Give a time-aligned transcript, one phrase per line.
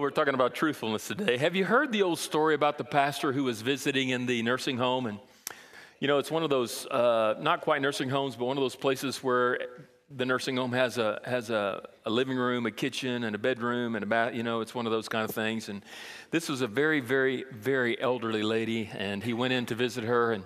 [0.00, 1.38] We're talking about truthfulness today.
[1.38, 4.76] Have you heard the old story about the pastor who was visiting in the nursing
[4.76, 5.06] home?
[5.06, 5.18] And,
[6.00, 8.76] you know, it's one of those, uh, not quite nursing homes, but one of those
[8.76, 9.58] places where
[10.14, 13.94] the nursing home has a, has a, a living room, a kitchen, and a bedroom,
[13.94, 14.34] and a bath.
[14.34, 15.70] You know, it's one of those kind of things.
[15.70, 15.82] And
[16.30, 20.32] this was a very, very, very elderly lady, and he went in to visit her.
[20.32, 20.44] and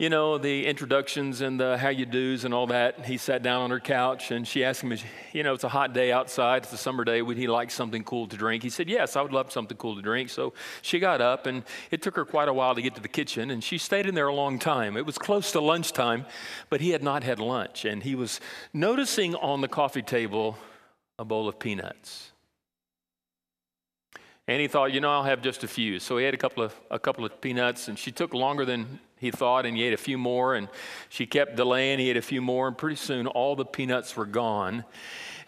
[0.00, 3.06] you know, the introductions and the how you do's and all that.
[3.06, 4.92] He sat down on her couch and she asked him,
[5.32, 8.02] you know, it's a hot day outside, it's a summer day, would he like something
[8.02, 8.64] cool to drink?
[8.64, 10.30] He said, yes, I would love something cool to drink.
[10.30, 13.08] So she got up and it took her quite a while to get to the
[13.08, 14.96] kitchen and she stayed in there a long time.
[14.96, 16.26] It was close to lunchtime,
[16.70, 18.40] but he had not had lunch and he was
[18.72, 20.58] noticing on the coffee table
[21.20, 22.32] a bowl of peanuts.
[24.46, 25.98] And he thought, you know, I'll have just a few.
[25.98, 29.00] So he had a couple of a couple of peanuts, and she took longer than
[29.24, 30.54] he thought, and he ate a few more.
[30.54, 30.68] And
[31.08, 31.98] she kept delaying.
[31.98, 34.84] He ate a few more, and pretty soon all the peanuts were gone.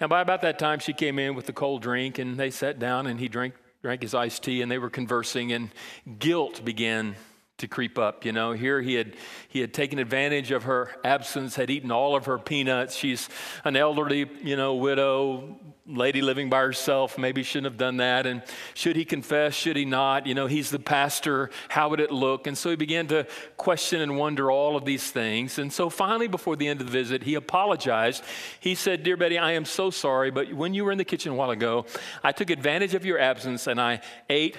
[0.01, 2.79] And by about that time, she came in with the cold drink, and they sat
[2.79, 5.71] down, and he drank drank his iced tea, and they were conversing, and
[6.19, 7.15] guilt began
[7.59, 8.25] to creep up.
[8.25, 9.17] You know, here he had
[9.49, 12.95] he had taken advantage of her absence, had eaten all of her peanuts.
[12.95, 13.29] She's
[13.65, 17.17] an elderly, you know, widow lady living by herself.
[17.17, 18.27] Maybe shouldn't have done that.
[18.27, 18.43] And
[18.75, 19.55] should he confess?
[19.55, 20.27] Should he not?
[20.27, 21.51] You know, he's the pastor.
[21.69, 22.49] How would it look?
[22.49, 25.59] And so he began to question and wonder all of these things.
[25.59, 28.25] And so finally, before the end of the visit, he apologized.
[28.59, 31.33] He said, "Dear Betty, I am so sorry, but when you were in the kitchen
[31.33, 31.87] a while ago,
[32.23, 34.57] I took advantage of your absence and I ate."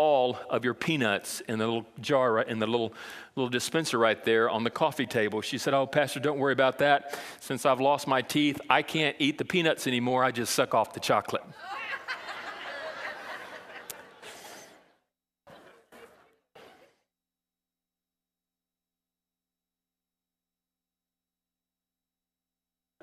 [0.00, 2.94] All of your peanuts in the little jar, right, in the little,
[3.36, 5.42] little dispenser right there on the coffee table.
[5.42, 7.18] She said, Oh, Pastor, don't worry about that.
[7.40, 10.24] Since I've lost my teeth, I can't eat the peanuts anymore.
[10.24, 11.42] I just suck off the chocolate.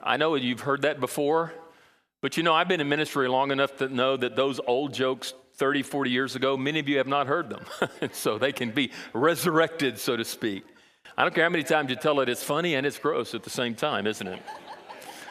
[0.01, 1.53] I know you've heard that before,
[2.23, 5.35] but you know, I've been in ministry long enough to know that those old jokes
[5.57, 7.65] 30, 40 years ago, many of you have not heard them.
[8.11, 10.63] so they can be resurrected, so to speak.
[11.17, 13.43] I don't care how many times you tell it, it's funny and it's gross at
[13.43, 14.41] the same time, isn't it?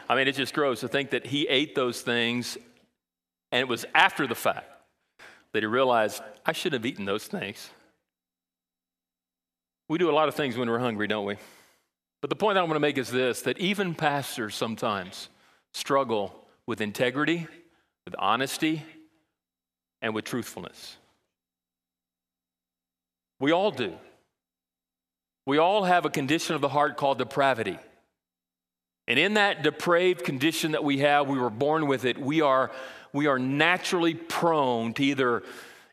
[0.09, 2.59] I mean, it's just gross to think that he ate those things
[3.53, 4.69] and it was after the fact
[5.53, 7.71] that he realized, I shouldn't have eaten those things.
[9.89, 11.37] We do a lot of things when we're hungry, don't we?
[12.21, 15.29] But the point I want to make is this that even pastors sometimes
[15.73, 17.47] struggle with integrity,
[18.05, 18.83] with honesty,
[20.03, 20.97] and with truthfulness.
[23.39, 23.95] We all do.
[25.45, 27.79] We all have a condition of the heart called depravity.
[29.09, 32.73] And in that depraved condition that we have, we were born with it, we are,
[33.13, 35.45] we are naturally prone to either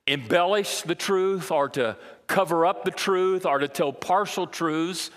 [0.08, 1.97] embellish the truth or to
[2.28, 5.12] cover up the truth or to tell partial truths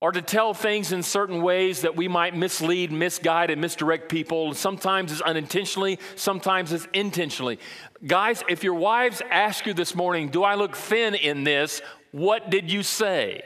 [0.00, 4.54] or to tell things in certain ways that we might mislead, misguide, and misdirect people.
[4.54, 7.58] Sometimes it's unintentionally, sometimes it's intentionally.
[8.06, 11.82] Guys, if your wives ask you this morning, Do I look thin in this?
[12.12, 13.42] What did you say?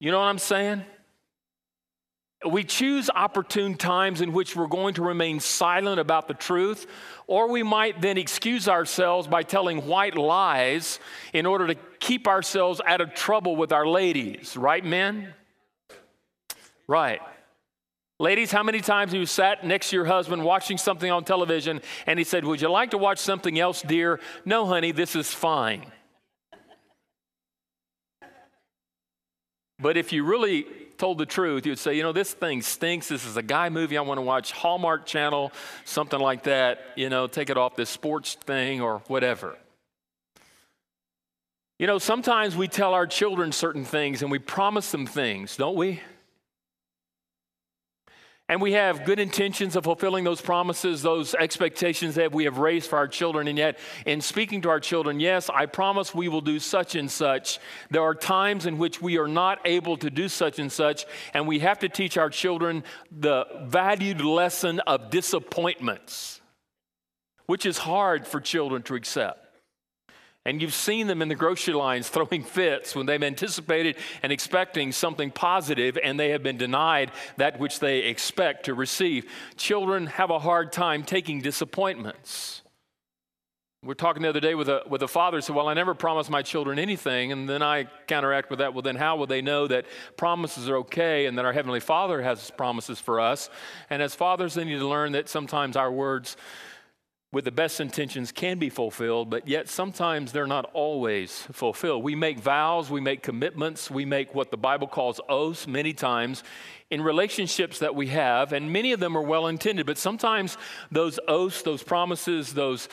[0.00, 0.84] You know what I'm saying?
[2.48, 6.86] We choose opportune times in which we're going to remain silent about the truth,
[7.26, 10.98] or we might then excuse ourselves by telling white lies
[11.32, 14.56] in order to keep ourselves out of trouble with our ladies.
[14.56, 15.32] Right, men?
[16.86, 17.20] Right.
[18.20, 21.80] Ladies, how many times have you sat next to your husband watching something on television
[22.06, 24.20] and he said, Would you like to watch something else, dear?
[24.44, 25.86] No, honey, this is fine.
[29.80, 30.66] But if you really
[30.98, 33.08] told the truth, you'd say, you know, this thing stinks.
[33.08, 35.52] This is a guy movie I want to watch, Hallmark Channel,
[35.84, 36.80] something like that.
[36.96, 39.56] You know, take it off this sports thing or whatever.
[41.78, 45.76] You know, sometimes we tell our children certain things and we promise them things, don't
[45.76, 46.00] we?
[48.46, 52.90] And we have good intentions of fulfilling those promises, those expectations that we have raised
[52.90, 53.48] for our children.
[53.48, 57.10] And yet, in speaking to our children, yes, I promise we will do such and
[57.10, 57.58] such.
[57.90, 61.48] There are times in which we are not able to do such and such, and
[61.48, 66.42] we have to teach our children the valued lesson of disappointments,
[67.46, 69.43] which is hard for children to accept.
[70.46, 74.92] And you've seen them in the grocery lines throwing fits when they've anticipated and expecting
[74.92, 79.30] something positive and they have been denied that which they expect to receive.
[79.56, 82.62] Children have a hard time taking disappointments.
[83.82, 85.74] We are talking the other day with a, with a father who said, Well, I
[85.74, 87.32] never promised my children anything.
[87.32, 89.84] And then I counteract with that, Well, then how will they know that
[90.16, 93.50] promises are okay and that our Heavenly Father has promises for us?
[93.90, 96.38] And as fathers, they need to learn that sometimes our words
[97.34, 102.04] with the best intentions can be fulfilled, but yet sometimes they're not always fulfilled.
[102.04, 106.44] We make vows, we make commitments, we make what the Bible calls oaths many times
[106.90, 110.56] in relationships that we have, and many of them are well intended, but sometimes
[110.92, 112.88] those oaths, those promises, those,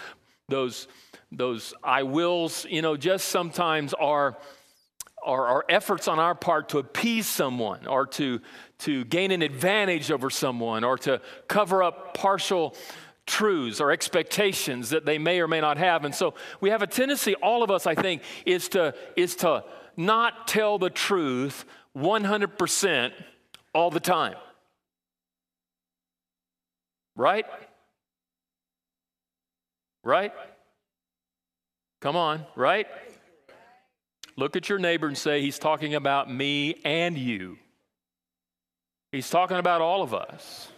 [0.50, 0.88] those,
[1.32, 4.38] those I wills, you know, just sometimes are.
[5.24, 8.42] Are, are efforts on our part to appease someone or to,
[8.80, 12.76] to gain an advantage over someone or to cover up partial
[13.28, 16.06] truths or expectations that they may or may not have.
[16.06, 19.64] And so we have a tendency, all of us, I think, is to, is to
[19.96, 21.66] not tell the truth
[21.96, 23.12] 100%
[23.74, 24.36] all the time.
[27.16, 27.46] Right?
[30.04, 30.34] Right?
[32.02, 32.88] Come on, right?
[34.36, 37.58] Look at your neighbor and say, He's talking about me and you.
[39.12, 40.70] He's talking about all of us.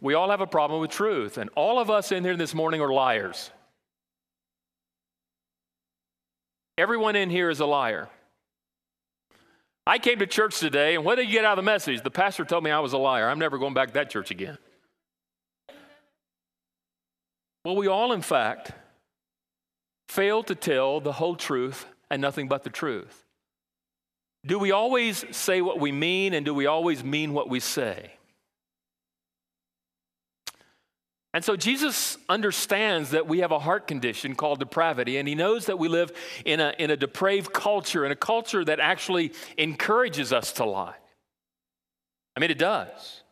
[0.00, 2.80] We all have a problem with truth, and all of us in here this morning
[2.80, 3.50] are liars.
[6.76, 8.08] Everyone in here is a liar.
[9.84, 12.02] I came to church today, and what did you get out of the message?
[12.02, 13.28] The pastor told me I was a liar.
[13.28, 14.58] I'm never going back to that church again.
[17.64, 18.72] Well, we all, in fact,
[20.08, 23.24] fail to tell the whole truth and nothing but the truth.
[24.46, 28.12] Do we always say what we mean, and do we always mean what we say?
[31.34, 35.66] And so Jesus understands that we have a heart condition called depravity, and he knows
[35.66, 36.10] that we live
[36.44, 40.96] in a, in a depraved culture, in a culture that actually encourages us to lie.
[42.34, 43.22] I mean, it does.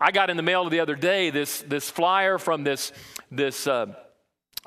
[0.00, 2.92] I got in the mail the other day this, this flyer from this,
[3.30, 3.86] this, uh,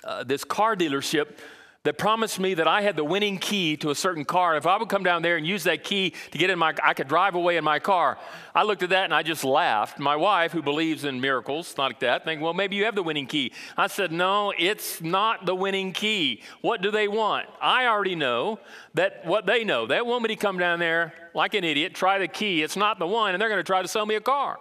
[0.03, 1.38] uh, this car dealership
[1.86, 4.58] that promised me that I had the winning key to a certain car.
[4.58, 6.96] If I would come down there and use that key to get in my, I
[6.96, 8.18] could drive away in my car.
[8.56, 10.00] I looked at that and I just laughed.
[10.00, 13.04] My wife, who believes in miracles, not like that, think, well, maybe you have the
[13.04, 13.54] winning key.
[13.78, 16.42] I said, no, it's not the winning key.
[16.62, 17.48] What do they want?
[17.62, 18.60] I already know
[18.96, 19.86] that what they know.
[19.86, 22.64] They want me to come down there like an idiot, try the key.
[22.64, 24.58] It's not the one, and they're going to try to sell me a car.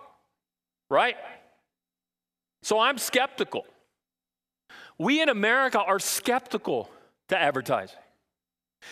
[0.90, 1.16] Right?
[2.62, 3.64] So I'm skeptical.
[4.98, 6.90] We in America are skeptical
[7.34, 7.98] to advertising.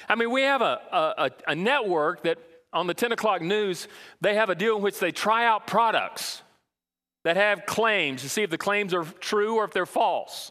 [0.08, 2.38] I mean, we have a, a, a, network that
[2.72, 3.88] on the 10 o'clock news,
[4.20, 6.42] they have a deal in which they try out products
[7.24, 10.50] that have claims to see if the claims are true or if they're false.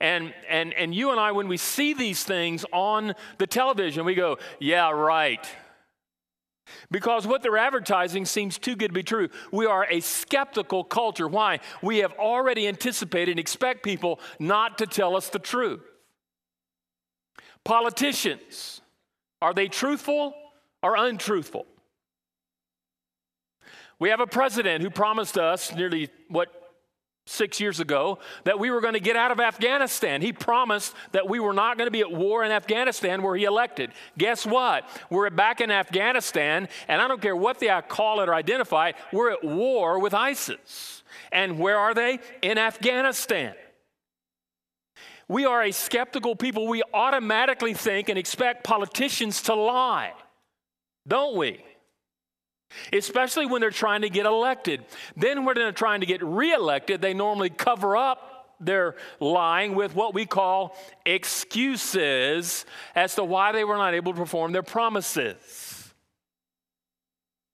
[0.00, 4.14] And, and, and you and I, when we see these things on the television, we
[4.14, 5.46] go, yeah, right.
[6.90, 9.28] Because what they're advertising seems too good to be true.
[9.52, 11.28] We are a skeptical culture.
[11.28, 11.60] Why?
[11.82, 15.82] We have already anticipated and expect people not to tell us the truth.
[17.64, 18.80] Politicians,
[19.40, 20.34] are they truthful
[20.82, 21.66] or untruthful?
[23.98, 26.48] We have a president who promised us nearly, what,
[27.26, 30.20] six years ago that we were going to get out of Afghanistan.
[30.22, 33.44] He promised that we were not going to be at war in Afghanistan where he
[33.44, 33.92] elected.
[34.18, 34.88] Guess what?
[35.08, 39.30] We're back in Afghanistan, and I don't care what they call it or identify we're
[39.30, 41.04] at war with ISIS.
[41.30, 42.18] And where are they?
[42.42, 43.54] In Afghanistan.
[45.28, 46.66] We are a skeptical people.
[46.66, 50.12] We automatically think and expect politicians to lie,
[51.06, 51.64] don't we?
[52.92, 54.84] Especially when they're trying to get elected.
[55.16, 60.14] Then, when they're trying to get reelected, they normally cover up their lying with what
[60.14, 62.64] we call excuses
[62.94, 65.71] as to why they were not able to perform their promises.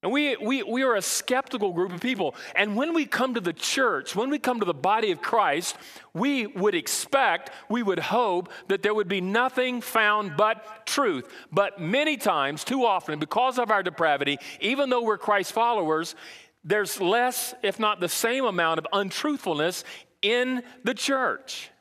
[0.01, 2.33] And we, we, we are a skeptical group of people.
[2.55, 5.75] And when we come to the church, when we come to the body of Christ,
[6.13, 11.27] we would expect, we would hope that there would be nothing found but truth.
[11.51, 16.15] But many times, too often, because of our depravity, even though we're Christ followers,
[16.63, 19.83] there's less, if not the same amount of untruthfulness
[20.21, 21.71] in the church.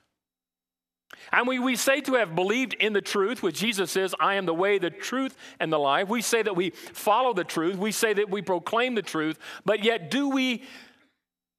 [1.33, 4.47] And we, we say to have believed in the truth, which Jesus says, I am
[4.47, 6.09] the way, the truth, and the life.
[6.09, 7.77] We say that we follow the truth.
[7.77, 9.39] We say that we proclaim the truth.
[9.65, 10.65] But yet, do we,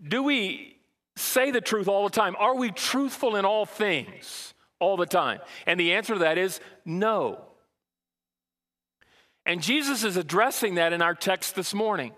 [0.02, 0.78] do we
[1.16, 2.36] say the truth all the time?
[2.40, 5.40] Are we truthful in all things all the time?
[5.66, 7.46] And the answer to that is no.
[9.46, 12.14] And Jesus is addressing that in our text this morning.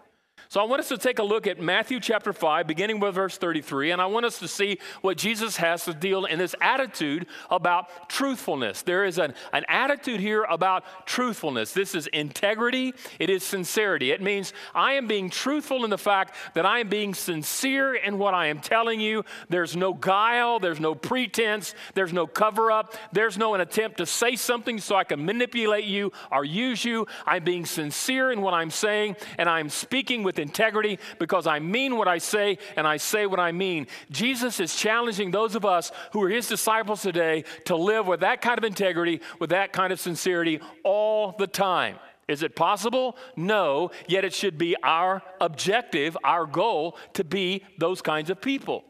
[0.51, 3.37] So I want us to take a look at Matthew chapter 5, beginning with verse
[3.37, 7.27] 33, and I want us to see what Jesus has to deal in this attitude
[7.49, 8.81] about truthfulness.
[8.81, 11.71] There is an, an attitude here about truthfulness.
[11.71, 14.11] This is integrity, it is sincerity.
[14.11, 18.17] It means I am being truthful in the fact that I am being sincere in
[18.17, 19.23] what I am telling you.
[19.47, 24.05] There's no guile, there's no pretense, there's no cover up, there's no an attempt to
[24.05, 27.07] say something so I can manipulate you or use you.
[27.25, 31.95] I'm being sincere in what I'm saying, and I'm speaking with integrity because I mean
[31.95, 33.87] what I say and I say what I mean.
[34.09, 38.41] Jesus is challenging those of us who are his disciples today to live with that
[38.41, 41.97] kind of integrity, with that kind of sincerity all the time.
[42.27, 43.17] Is it possible?
[43.35, 48.85] No, yet it should be our objective, our goal to be those kinds of people.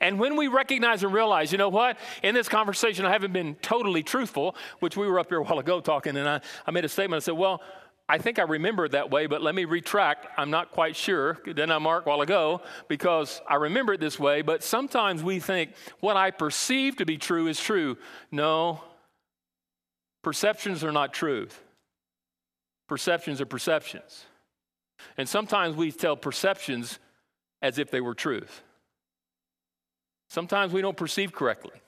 [0.00, 3.56] And when we recognize and realize, you know what, in this conversation, I haven't been
[3.56, 6.84] totally truthful, which we were up here a while ago talking, and I, I made
[6.84, 7.22] a statement.
[7.22, 7.62] I said, well,
[8.08, 10.26] I think I remember it that way, but let me retract.
[10.38, 11.38] I'm not quite sure.
[11.44, 15.40] Then I marked a while ago because I remember it this way, but sometimes we
[15.40, 17.98] think what I perceive to be true is true.
[18.30, 18.82] No,
[20.22, 21.60] perceptions are not truth.
[22.88, 24.24] Perceptions are perceptions.
[25.18, 26.98] And sometimes we tell perceptions
[27.60, 28.62] as if they were truth.
[30.30, 31.78] Sometimes we don't perceive correctly.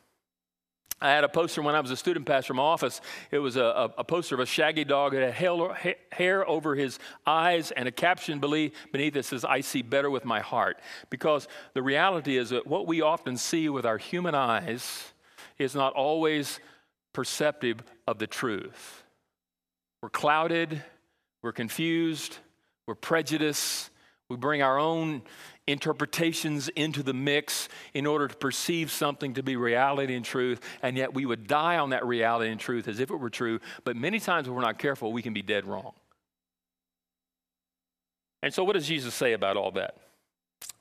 [1.03, 3.01] I had a poster when I was a student pastor in my office.
[3.31, 7.71] It was a, a poster of a shaggy dog that had hair over his eyes
[7.71, 10.79] and a caption beneath it says, I see better with my heart.
[11.09, 15.13] Because the reality is that what we often see with our human eyes
[15.59, 16.61] is not always
[17.15, 19.03] perceptive of the truth.
[20.03, 20.83] We're clouded,
[21.43, 22.39] we're confused,
[22.87, 23.91] we're prejudiced,
[24.29, 25.23] we bring our own
[25.71, 30.97] interpretations into the mix in order to perceive something to be reality and truth, and
[30.97, 33.61] yet we would die on that reality and truth as if it were true.
[33.85, 35.93] But many times, when we're not careful, we can be dead wrong.
[38.43, 39.97] And so, what does Jesus say about all that?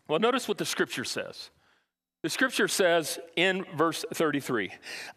[0.07, 1.49] Well, notice what the scripture says.
[2.21, 4.71] The scripture says in verse 33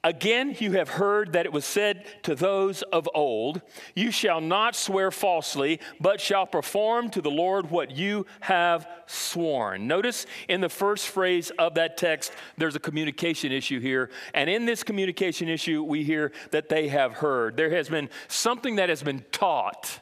[0.04, 3.60] Again, you have heard that it was said to those of old,
[3.96, 9.88] You shall not swear falsely, but shall perform to the Lord what you have sworn.
[9.88, 14.08] Notice in the first phrase of that text, there's a communication issue here.
[14.32, 17.56] And in this communication issue, we hear that they have heard.
[17.56, 19.98] There has been something that has been taught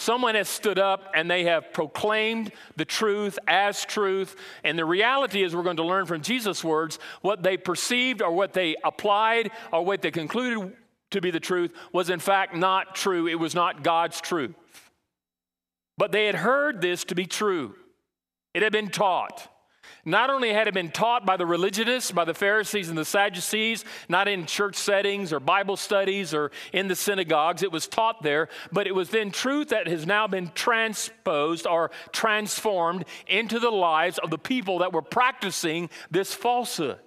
[0.00, 4.34] Someone has stood up and they have proclaimed the truth as truth.
[4.64, 8.32] And the reality is, we're going to learn from Jesus' words what they perceived or
[8.32, 10.74] what they applied or what they concluded
[11.10, 13.28] to be the truth was, in fact, not true.
[13.28, 14.54] It was not God's truth.
[15.98, 17.74] But they had heard this to be true,
[18.54, 19.48] it had been taught.
[20.04, 23.84] Not only had it been taught by the religionists, by the Pharisees and the Sadducees,
[24.08, 28.48] not in church settings or Bible studies or in the synagogues, it was taught there,
[28.72, 34.18] but it was then truth that has now been transposed or transformed into the lives
[34.18, 36.98] of the people that were practicing this falsehood.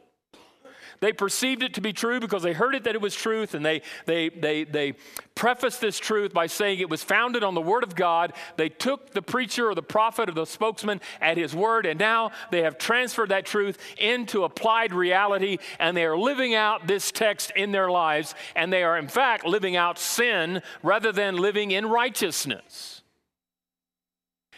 [1.04, 3.66] They perceived it to be true because they heard it that it was truth, and
[3.66, 4.94] they, they, they, they
[5.36, 8.32] prefaced this truth by saying it was founded on the Word of God.
[8.56, 12.32] They took the preacher or the prophet or the spokesman at his word, and now
[12.52, 17.52] they have transferred that truth into applied reality, and they are living out this text
[17.54, 21.86] in their lives, and they are, in fact, living out sin rather than living in
[21.86, 23.02] righteousness.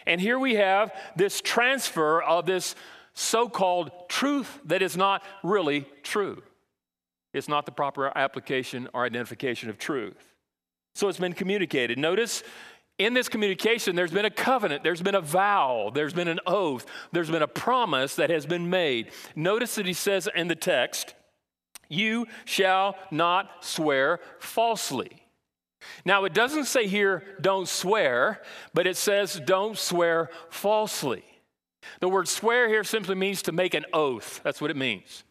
[0.05, 2.75] And here we have this transfer of this
[3.15, 6.43] so called truth that is not really true.
[7.33, 10.33] It's not the proper application or identification of truth.
[10.93, 11.97] So it's been communicated.
[11.97, 12.43] Notice
[12.97, 16.85] in this communication, there's been a covenant, there's been a vow, there's been an oath,
[17.11, 19.11] there's been a promise that has been made.
[19.35, 21.13] Notice that he says in the text,
[21.89, 25.25] You shall not swear falsely.
[26.05, 28.41] Now, it doesn't say here, don't swear,
[28.73, 31.23] but it says, don't swear falsely.
[31.99, 34.41] The word swear here simply means to make an oath.
[34.43, 35.23] That's what it means.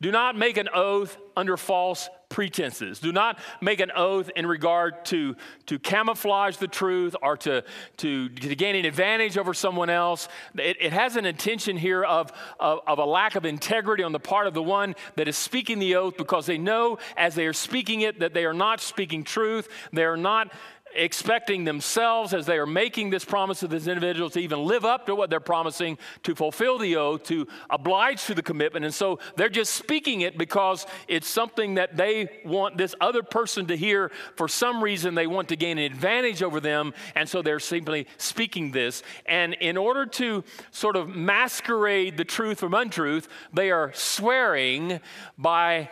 [0.00, 2.98] Do not make an oath under false pretenses.
[2.98, 7.62] Do not make an oath in regard to, to camouflage the truth or to,
[7.98, 10.28] to, to gain an advantage over someone else.
[10.56, 14.20] It, it has an intention here of, of, of a lack of integrity on the
[14.20, 17.52] part of the one that is speaking the oath because they know as they are
[17.52, 19.68] speaking it that they are not speaking truth.
[19.92, 20.52] They are not
[20.96, 25.06] expecting themselves as they are making this promise to this individual to even live up
[25.06, 28.84] to what they're promising, to fulfill the oath, to oblige to the commitment.
[28.84, 33.66] And so they're just speaking it because it's something that they want this other person
[33.66, 34.10] to hear.
[34.36, 36.94] For some reason, they want to gain an advantage over them.
[37.14, 39.02] And so they're simply speaking this.
[39.26, 45.00] And in order to sort of masquerade the truth from untruth, they are swearing
[45.38, 45.90] by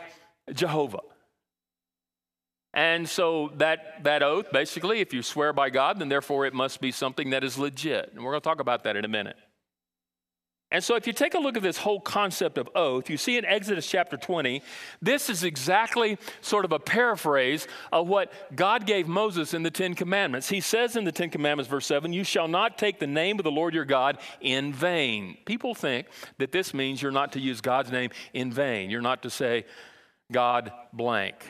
[0.52, 1.00] Jehovah.
[2.75, 6.81] And so that, that oath, basically, if you swear by God, then therefore it must
[6.81, 8.12] be something that is legit.
[8.14, 9.37] And we're going to talk about that in a minute.
[10.73, 13.37] And so if you take a look at this whole concept of oath, you see
[13.37, 14.62] in Exodus chapter 20,
[15.02, 19.95] this is exactly sort of a paraphrase of what God gave Moses in the Ten
[19.95, 20.49] Commandments.
[20.49, 23.45] He says in the Ten Commandments, verse 7, You shall not take the name of
[23.45, 25.37] the Lord your God in vain.
[25.45, 26.07] People think
[26.38, 28.88] that this means you're not to use God's name in vain.
[28.88, 29.67] You're not to say,
[30.33, 31.45] God blank.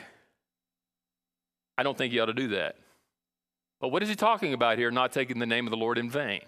[1.77, 2.75] I don't think you ought to do that.
[3.79, 6.09] But what is he talking about here, not taking the name of the Lord in
[6.09, 6.41] vain?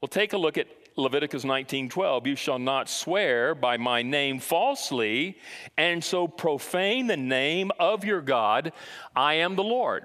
[0.00, 2.26] Well, take a look at Leviticus 19:12.
[2.26, 5.38] You shall not swear by my name falsely
[5.76, 8.72] and so profane the name of your God.
[9.16, 10.04] I am the Lord.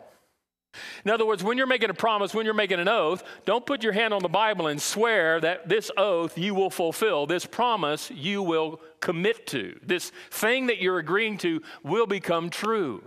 [1.05, 3.84] In other words, when you're making a promise, when you're making an oath, don't put
[3.84, 8.10] your hand on the Bible and swear that this oath you will fulfill, this promise
[8.10, 13.03] you will commit to, this thing that you're agreeing to will become true.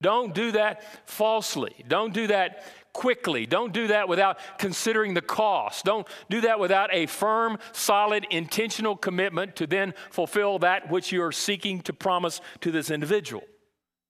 [0.00, 1.74] Don't do that falsely.
[1.88, 3.46] Don't do that quickly.
[3.46, 5.84] Don't do that without considering the cost.
[5.84, 11.22] Don't do that without a firm, solid, intentional commitment to then fulfill that which you
[11.22, 13.42] are seeking to promise to this individual.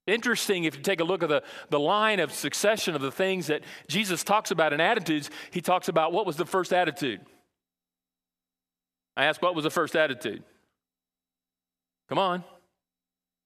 [0.06, 3.48] Interesting, if you take a look at the, the line of succession of the things
[3.48, 7.20] that Jesus talks about in attitudes, he talks about what was the first attitude?
[9.16, 10.44] I asked, what was the first attitude?
[12.08, 12.44] Come on.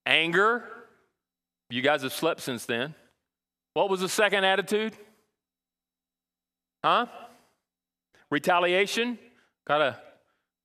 [0.04, 0.79] Anger.
[1.70, 2.94] You guys have slept since then.
[3.74, 4.92] What was the second attitude?
[6.84, 7.06] Huh?
[8.30, 9.18] Retaliation.
[9.66, 9.98] Got a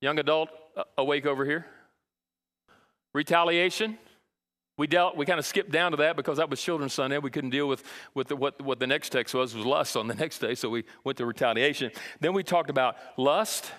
[0.02, 1.68] young adult uh, awake over here.
[3.14, 4.00] Retaliation.
[4.78, 7.18] We dealt, we kind of skipped down to that because that was Children's Sunday.
[7.18, 7.84] We couldn't deal with,
[8.14, 10.70] with the, what, what the next text was, was lust on the next day, so
[10.70, 11.92] we went to retaliation.
[12.20, 13.72] Then we talked about lust.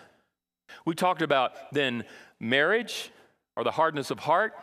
[0.86, 2.04] We talked about then
[2.40, 3.10] marriage
[3.56, 4.54] or the hardness of heart.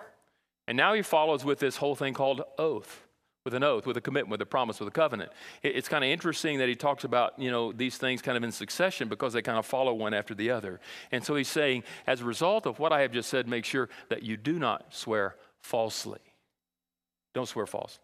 [0.68, 3.04] And now he follows with this whole thing called oath
[3.46, 5.32] with an oath, with a commitment, with a promise, with a covenant.
[5.64, 8.54] It's kind of interesting that he talks about, you know, these things kind of in
[8.54, 10.80] succession because they kind of follow one after the other.
[11.12, 13.90] And so he's saying, as a result of what I have just said, make sure
[14.08, 16.22] that you do not swear falsely.
[17.34, 18.04] Don't swear falsely.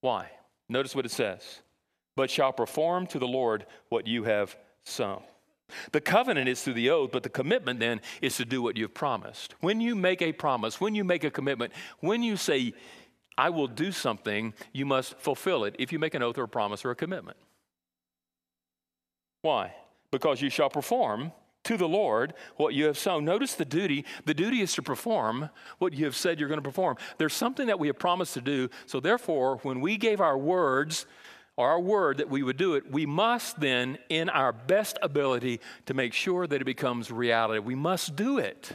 [0.00, 0.30] Why?
[0.68, 1.60] Notice what it says.
[2.16, 5.22] But shall perform to the Lord what you have sown.
[5.92, 8.94] The covenant is through the oath, but the commitment then is to do what you've
[8.94, 9.54] promised.
[9.60, 12.74] When you make a promise, when you make a commitment, when you say,
[13.36, 16.48] I will do something, you must fulfill it if you make an oath or a
[16.48, 17.36] promise or a commitment.
[19.42, 19.74] Why?
[20.10, 21.32] Because you shall perform
[21.64, 23.24] to the Lord what you have sown.
[23.24, 24.04] Notice the duty.
[24.24, 26.96] The duty is to perform what you have said you're going to perform.
[27.18, 28.70] There's something that we have promised to do.
[28.86, 31.06] So, therefore, when we gave our words
[31.58, 35.58] or our word that we would do it, we must then, in our best ability,
[35.86, 37.58] to make sure that it becomes reality.
[37.58, 38.70] We must do it.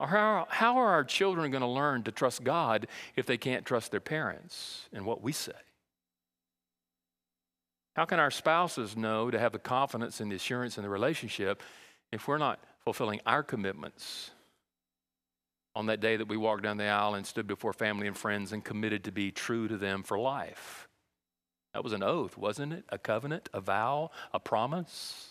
[0.00, 3.66] Or How, how are our children going to learn to trust God if they can't
[3.66, 5.52] trust their parents and what we say?
[7.94, 11.62] How can our spouses know to have the confidence and the assurance in the relationship
[12.10, 14.30] if we're not fulfilling our commitments
[15.76, 18.54] on that day that we walked down the aisle and stood before family and friends
[18.54, 20.88] and committed to be true to them for life?
[21.74, 22.84] That was an oath, wasn't it?
[22.90, 25.30] A covenant, a vow, a promise.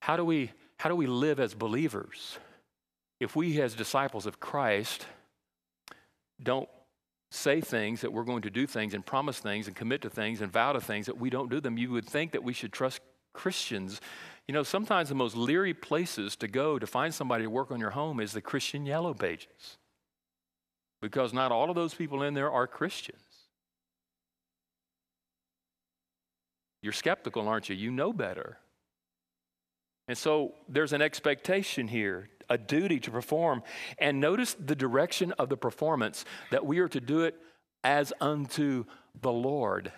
[0.00, 2.38] How do we how do we live as believers
[3.20, 5.04] if we, as disciples of Christ,
[6.42, 6.70] don't
[7.30, 10.40] say things that we're going to do things and promise things and commit to things
[10.40, 11.76] and vow to things that we don't do them?
[11.76, 13.02] You would think that we should trust
[13.34, 14.00] Christians.
[14.48, 17.78] You know, sometimes the most leery places to go to find somebody to work on
[17.78, 19.76] your home is the Christian yellow pages.
[21.00, 23.22] Because not all of those people in there are Christians.
[26.82, 27.76] You're skeptical, aren't you?
[27.76, 28.58] You know better.
[30.08, 33.62] And so there's an expectation here, a duty to perform.
[33.98, 37.36] And notice the direction of the performance that we are to do it
[37.84, 38.84] as unto
[39.20, 39.92] the Lord.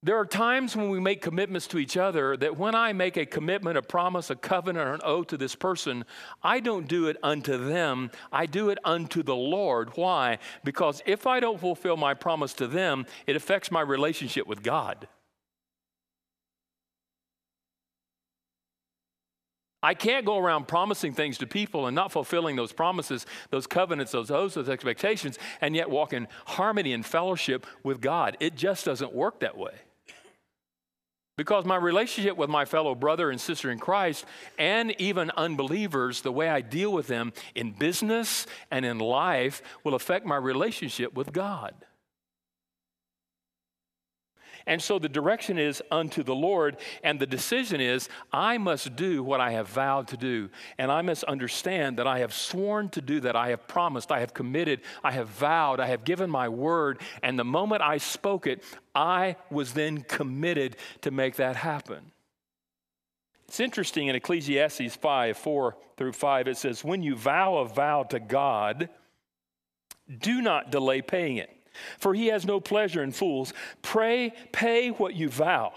[0.00, 3.26] There are times when we make commitments to each other that when I make a
[3.26, 6.04] commitment, a promise, a covenant, or an oath to this person,
[6.40, 8.12] I don't do it unto them.
[8.30, 9.96] I do it unto the Lord.
[9.96, 10.38] Why?
[10.62, 15.08] Because if I don't fulfill my promise to them, it affects my relationship with God.
[19.82, 24.12] I can't go around promising things to people and not fulfilling those promises, those covenants,
[24.12, 28.36] those oaths, those expectations, and yet walk in harmony and fellowship with God.
[28.38, 29.72] It just doesn't work that way.
[31.38, 34.24] Because my relationship with my fellow brother and sister in Christ,
[34.58, 39.94] and even unbelievers, the way I deal with them in business and in life, will
[39.94, 41.74] affect my relationship with God.
[44.68, 49.24] And so the direction is unto the Lord, and the decision is I must do
[49.24, 50.50] what I have vowed to do.
[50.76, 53.34] And I must understand that I have sworn to do that.
[53.34, 57.00] I have promised, I have committed, I have vowed, I have given my word.
[57.22, 58.62] And the moment I spoke it,
[58.94, 62.12] I was then committed to make that happen.
[63.46, 68.02] It's interesting in Ecclesiastes 5 4 through 5, it says, When you vow a vow
[68.02, 68.90] to God,
[70.18, 71.57] do not delay paying it
[71.98, 73.52] for he has no pleasure in fools.
[73.82, 75.72] Pray, pay what you vow.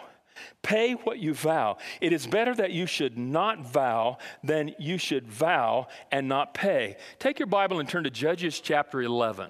[0.64, 1.78] Pay what you vow.
[2.00, 6.98] It is better that you should not vow than you should vow and not pay.
[7.20, 9.50] Take your Bible and turn to Judges chapter 11.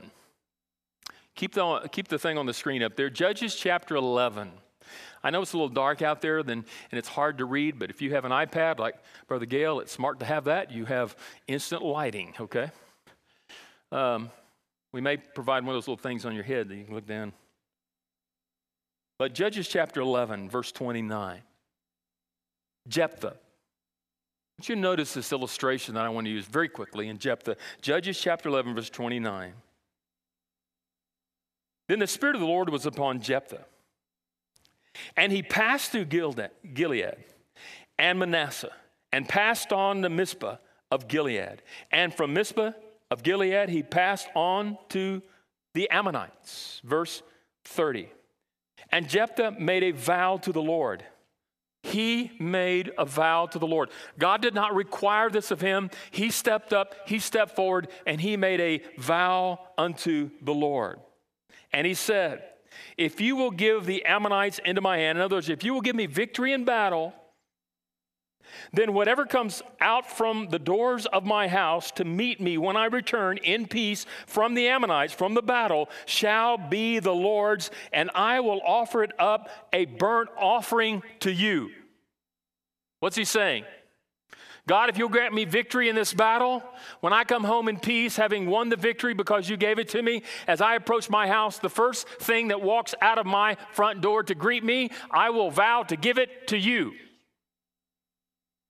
[1.35, 3.09] keep the, keep the thing on the screen up there.
[3.09, 4.51] Judges chapter 11.
[5.23, 7.89] I know it's a little dark out there then, and it's hard to read, but
[7.89, 8.95] if you have an iPad like
[9.27, 10.71] Brother Gale, it's smart to have that.
[10.71, 11.15] You have
[11.47, 12.71] instant lighting, okay?
[13.91, 14.31] Um,
[14.91, 17.05] we may provide one of those little things on your head that you can look
[17.07, 17.33] down.
[19.17, 21.41] But Judges chapter 11, verse 29.
[22.87, 23.35] Jephthah.
[24.57, 27.55] Want you notice this illustration that I want to use very quickly in Jephthah.
[27.81, 29.53] Judges chapter 11, verse 29.
[31.87, 33.65] Then the Spirit of the Lord was upon Jephthah
[35.15, 37.15] and he passed through Gilead
[37.97, 38.71] and Manasseh
[39.11, 40.57] and passed on to Mizpah
[40.89, 41.61] of Gilead.
[41.91, 42.71] And from Mizpah
[43.11, 45.21] of Gilead, he passed on to
[45.73, 46.81] the Ammonites.
[46.83, 47.21] Verse
[47.65, 48.09] 30.
[48.91, 51.03] And Jephthah made a vow to the Lord.
[51.83, 53.89] He made a vow to the Lord.
[54.17, 55.89] God did not require this of him.
[56.11, 60.99] He stepped up, he stepped forward, and he made a vow unto the Lord.
[61.73, 62.43] And he said,
[62.97, 65.81] if you will give the Ammonites into my hand, in other words, if you will
[65.81, 67.13] give me victory in battle,
[68.73, 72.85] then whatever comes out from the doors of my house to meet me when I
[72.85, 78.39] return in peace from the Ammonites, from the battle, shall be the Lord's, and I
[78.39, 81.71] will offer it up a burnt offering to you.
[82.99, 83.65] What's he saying?
[84.67, 86.63] God, if you'll grant me victory in this battle,
[86.99, 90.01] when I come home in peace, having won the victory because you gave it to
[90.01, 94.01] me, as I approach my house, the first thing that walks out of my front
[94.01, 96.93] door to greet me, I will vow to give it to you.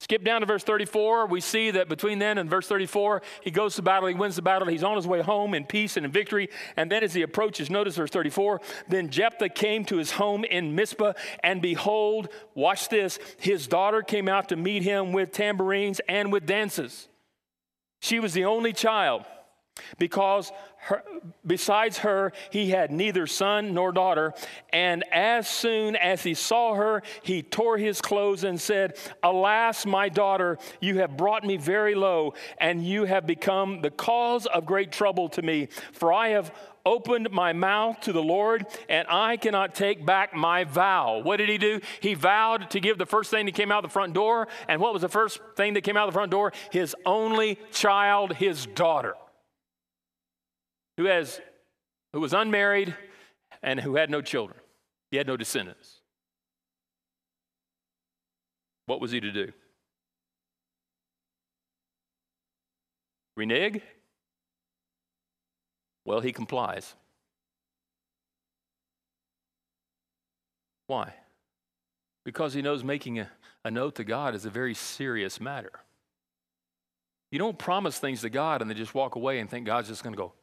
[0.02, 1.28] Skip down to verse 34.
[1.28, 4.42] We see that between then and verse 34, he goes to battle, he wins the
[4.42, 6.50] battle, he's on his way home in peace and in victory.
[6.76, 10.74] And then as he approaches, notice verse 34 then Jephthah came to his home in
[10.74, 16.32] Mizpah, and behold, watch this, his daughter came out to meet him with tambourines and
[16.34, 17.08] with dances.
[18.00, 19.24] She was the only child
[19.98, 21.04] because her,
[21.46, 24.34] besides her, he had neither son nor daughter.
[24.74, 30.10] And as soon as he saw her, he tore his clothes and said, Alas, my
[30.10, 34.92] daughter, you have brought me very low, and you have become the cause of great
[34.92, 35.68] trouble to me.
[35.92, 36.52] For I have
[36.84, 41.20] opened my mouth to the Lord, and I cannot take back my vow.
[41.20, 41.80] What did he do?
[42.00, 44.48] He vowed to give the first thing that came out the front door.
[44.68, 46.54] And what was the first thing that came out the front door?
[46.72, 49.14] His only child, his daughter
[50.98, 51.42] who, has,
[52.14, 52.96] who was unmarried
[53.64, 54.60] and who had no children.
[55.10, 56.02] He had no descendants.
[58.86, 59.52] What was he to do?
[63.36, 63.82] Renege?
[66.06, 66.96] Well, he complies.
[70.88, 71.14] Why?
[72.26, 73.30] Because he knows making a,
[73.64, 75.72] a note to God is a very serious matter.
[77.32, 80.04] You don't promise things to God and then just walk away and think God's just
[80.04, 80.34] going to go,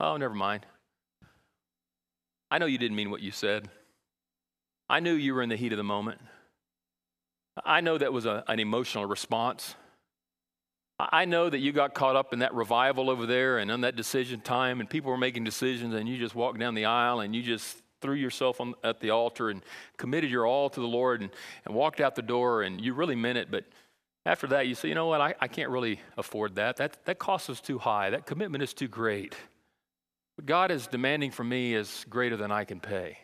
[0.00, 0.64] Oh, never mind.
[2.50, 3.68] I know you didn't mean what you said.
[4.88, 6.20] I knew you were in the heat of the moment.
[7.64, 9.74] I know that was a, an emotional response.
[11.00, 13.96] I know that you got caught up in that revival over there and on that
[13.96, 17.36] decision time, and people were making decisions, and you just walked down the aisle and
[17.36, 19.62] you just threw yourself on, at the altar and
[19.96, 21.30] committed your all to the Lord and,
[21.66, 23.50] and walked out the door, and you really meant it.
[23.50, 23.64] But
[24.26, 26.76] after that, you say, you know what, I, I can't really afford that.
[26.76, 27.04] that.
[27.04, 28.10] That cost is too high.
[28.10, 29.36] That commitment is too great.
[30.38, 33.18] What God is demanding from me is greater than I can pay.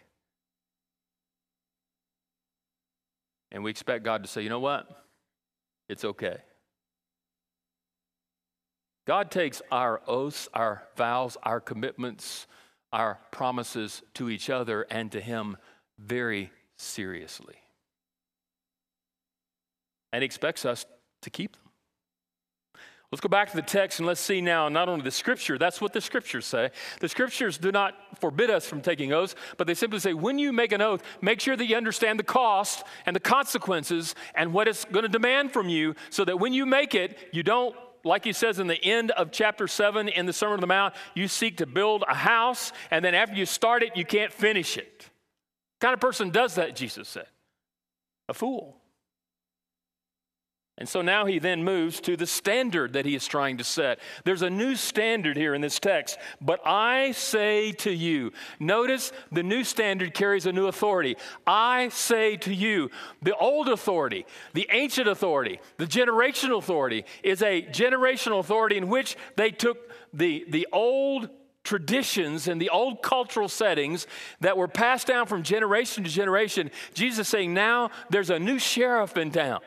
[3.53, 4.89] And we expect God to say, you know what?
[5.89, 6.39] It's okay.
[9.07, 12.49] God takes our oaths, our vows, our commitments,
[12.93, 15.57] our promises to each other and to Him
[16.01, 17.59] very seriously.
[20.13, 20.85] And He expects us
[21.23, 21.64] to keep them.
[23.13, 25.81] Let's go back to the text and let's see now not only the scripture, that's
[25.81, 26.71] what the scriptures say.
[27.01, 30.53] The scriptures do not forbid us from taking oaths, but they simply say when you
[30.53, 34.67] make an oath, make sure that you understand the cost and the consequences and what
[34.67, 38.25] it's going to demand from you so that when you make it, you don't like
[38.25, 41.27] he says in the end of chapter 7 in the Sermon on the Mount, you
[41.27, 45.09] seek to build a house, and then after you start it, you can't finish it.
[45.79, 47.27] What kind of person does that, Jesus said?
[48.29, 48.77] A fool.
[50.77, 54.01] And so now he then moves to the standard that he is trying to set.
[54.25, 56.19] There's a new standard here in this text.
[56.41, 61.17] But I say to you, notice the new standard carries a new authority.
[61.47, 62.91] I say to you,
[63.23, 69.17] the old authority, the ancient authority, the generational authority is a generational authority in which
[69.37, 71.29] they took the, the old
[71.63, 74.09] traditions and the old cultural settings
[74.41, 76.69] that were passed down from generation to generation.
[76.95, 79.61] Jesus saying, now there's a new sheriff in town.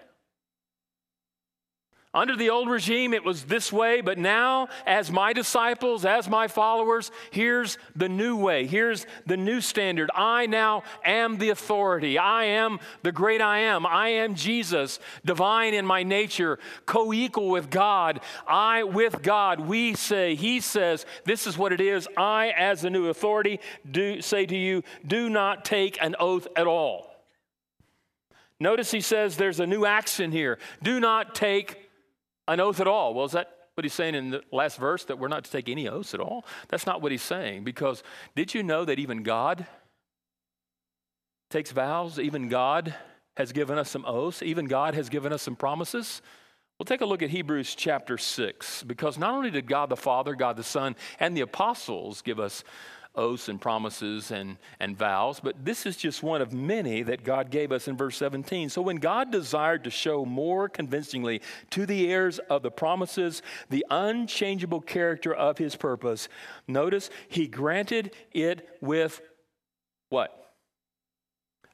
[2.17, 6.47] Under the old regime, it was this way, but now, as my disciples, as my
[6.47, 8.65] followers, here's the new way.
[8.65, 10.09] Here's the new standard.
[10.15, 12.17] I now am the authority.
[12.17, 13.85] I am the great I am.
[13.85, 18.21] I am Jesus, divine in my nature, co equal with God.
[18.47, 19.59] I with God.
[19.59, 22.07] We say, He says, this is what it is.
[22.17, 23.59] I, as the new authority,
[23.91, 27.11] do say to you, do not take an oath at all.
[28.59, 30.57] Notice he says there's a new action here.
[30.81, 31.86] Do not take
[32.47, 33.13] an oath at all.
[33.13, 35.69] Well, is that what he's saying in the last verse that we're not to take
[35.69, 36.45] any oaths at all?
[36.69, 38.03] That's not what he's saying because
[38.35, 39.67] did you know that even God
[41.49, 42.19] takes vows?
[42.19, 42.95] Even God
[43.35, 44.41] has given us some oaths.
[44.41, 46.21] Even God has given us some promises.
[46.79, 50.35] We'll take a look at Hebrews chapter 6 because not only did God the Father,
[50.35, 52.63] God the Son, and the apostles give us
[53.17, 57.49] oaths and promises and, and vows, but this is just one of many that God
[57.49, 58.69] gave us in verse 17.
[58.69, 63.85] So when God desired to show more convincingly to the heirs of the promises the
[63.89, 66.29] unchangeable character of his purpose,
[66.67, 69.21] notice he granted it with
[70.09, 70.53] what?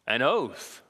[0.08, 0.82] An oath.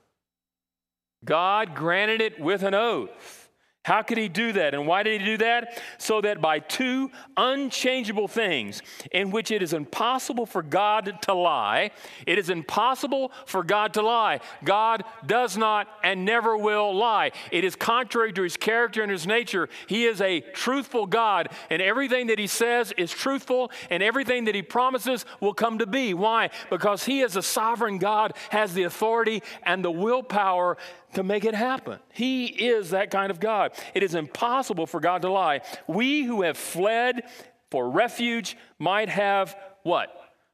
[1.25, 3.42] God granted it with an oath.
[3.83, 4.73] How could he do that?
[4.73, 5.81] And why did he do that?
[5.97, 11.91] So that by two unchangeable things in which it is impossible for God to lie,
[12.25, 14.39] it is impossible for God to lie.
[14.63, 17.31] God does not and never will lie.
[17.51, 19.67] It is contrary to his character and his nature.
[19.87, 24.55] He is a truthful God, and everything that he says is truthful, and everything that
[24.55, 26.13] he promises will come to be.
[26.13, 26.51] Why?
[26.69, 30.77] Because he is a sovereign God, has the authority and the willpower
[31.13, 31.99] to make it happen.
[32.13, 33.71] He is that kind of God.
[33.93, 35.61] It is impossible for God to lie.
[35.87, 37.23] We who have fled
[37.71, 40.09] for refuge might have what?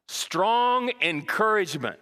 [0.08, 2.00] Strong encouragement.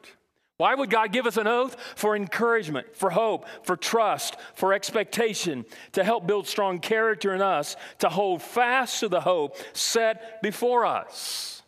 [0.58, 1.76] Why would God give us an oath?
[1.96, 7.76] For encouragement, for hope, for trust, for expectation, to help build strong character in us,
[8.00, 11.62] to hold fast to the hope set before us.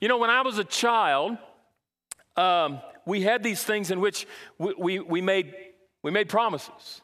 [0.00, 1.38] You know, when I was a child,
[2.36, 4.26] um, we had these things in which
[4.58, 5.54] we, we, we made
[6.08, 7.02] we made promises.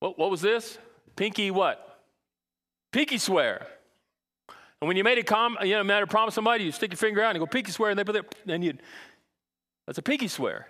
[0.00, 0.76] What, what was this?
[1.14, 2.00] Pinky what?
[2.90, 3.64] Pinky swear.
[4.80, 6.96] And when you made a com, you know, made a promise somebody, you stick your
[6.96, 8.76] finger out and you go pinky swear, and they put it, then you
[9.86, 10.66] that's a pinky swear.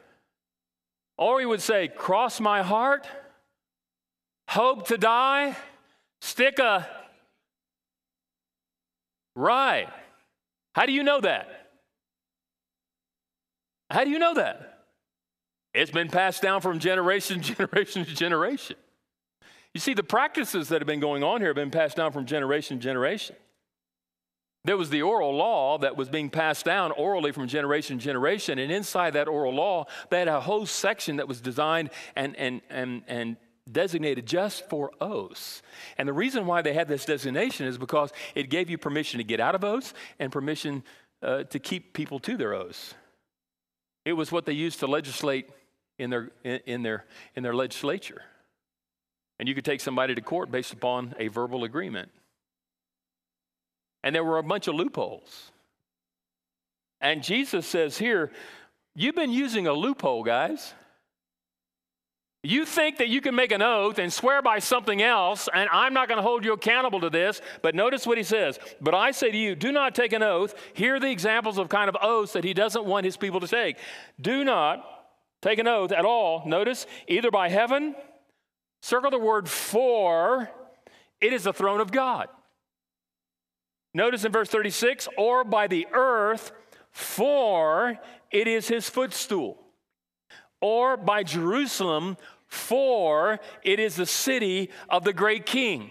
[1.16, 3.06] Or he would say, cross my heart,
[4.46, 5.56] hope to die,
[6.20, 6.86] stick a
[9.34, 9.88] right.
[10.74, 11.70] How do you know that?
[13.88, 14.69] How do you know that?
[15.72, 18.76] It's been passed down from generation to generation to generation.
[19.74, 22.26] You see, the practices that have been going on here have been passed down from
[22.26, 23.36] generation to generation.
[24.64, 28.58] There was the oral law that was being passed down orally from generation to generation,
[28.58, 32.60] and inside that oral law, they had a whole section that was designed and, and,
[32.68, 33.36] and, and
[33.70, 35.62] designated just for oaths.
[35.96, 39.24] And the reason why they had this designation is because it gave you permission to
[39.24, 40.82] get out of oaths and permission
[41.22, 42.94] uh, to keep people to their oaths.
[44.04, 45.48] It was what they used to legislate
[46.00, 47.04] in their, in, their,
[47.36, 48.22] in their legislature.
[49.38, 52.10] And you could take somebody to court based upon a verbal agreement.
[54.02, 55.52] And there were a bunch of loopholes.
[57.00, 58.30] And Jesus says here,
[58.96, 60.74] You've been using a loophole, guys.
[62.42, 65.92] You think that you can make an oath and swear by something else, and I'm
[65.92, 67.40] not going to hold you accountable to this.
[67.62, 68.58] But notice what he says.
[68.80, 70.54] But I say to you, do not take an oath.
[70.72, 73.48] Here are the examples of kind of oaths that he doesn't want his people to
[73.48, 73.76] take.
[74.20, 74.99] Do not
[75.42, 76.42] take an oath at all.
[76.46, 77.94] Notice, either by heaven,
[78.82, 80.50] circle the word for,
[81.20, 82.28] it is the throne of God.
[83.92, 86.52] Notice in verse 36, or by the earth,
[86.90, 87.98] for
[88.30, 89.58] it is his footstool.
[90.60, 95.90] Or by Jerusalem, for it is the city of the great king.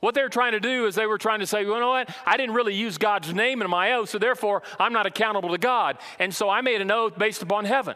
[0.00, 2.12] What they were trying to do is they were trying to say, you know what?
[2.26, 5.58] I didn't really use God's name in my oath, so therefore I'm not accountable to
[5.58, 5.98] God.
[6.18, 7.94] And so I made an oath based upon heaven.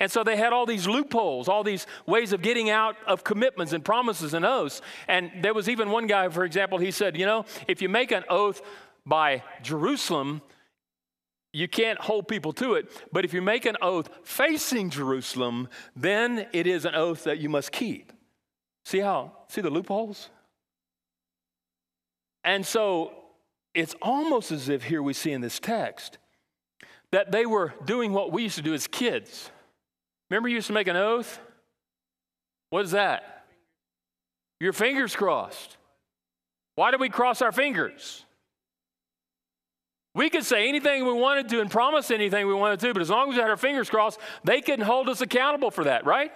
[0.00, 3.72] And so they had all these loopholes, all these ways of getting out of commitments
[3.72, 4.80] and promises and oaths.
[5.08, 8.10] And there was even one guy, for example, he said, you know, if you make
[8.10, 8.62] an oath
[9.04, 10.42] by Jerusalem,
[11.52, 12.90] you can't hold people to it.
[13.12, 17.48] But if you make an oath facing Jerusalem, then it is an oath that you
[17.48, 18.12] must keep.
[18.84, 20.30] See how, see the loopholes?
[22.44, 23.12] And so
[23.74, 26.18] it's almost as if here we see in this text
[27.10, 29.50] that they were doing what we used to do as kids.
[30.30, 31.38] Remember, you used to make an oath?
[32.70, 33.44] What is that?
[34.60, 35.76] Your fingers crossed.
[36.74, 38.24] Why do we cross our fingers?
[40.14, 43.10] We could say anything we wanted to and promise anything we wanted to, but as
[43.10, 46.32] long as we had our fingers crossed, they couldn't hold us accountable for that, right?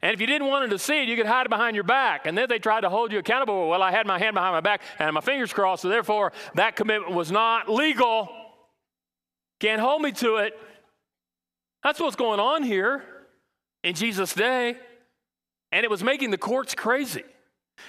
[0.00, 1.84] And if you didn't want them to see it, you could hide it behind your
[1.84, 2.26] back.
[2.26, 3.68] And then they tried to hold you accountable.
[3.68, 6.74] Well, I had my hand behind my back and my fingers crossed, so therefore that
[6.74, 8.28] commitment was not legal.
[9.60, 10.58] Can't hold me to it.
[11.82, 13.02] That's what's going on here
[13.82, 14.76] in Jesus' day.
[15.70, 17.24] And it was making the courts crazy.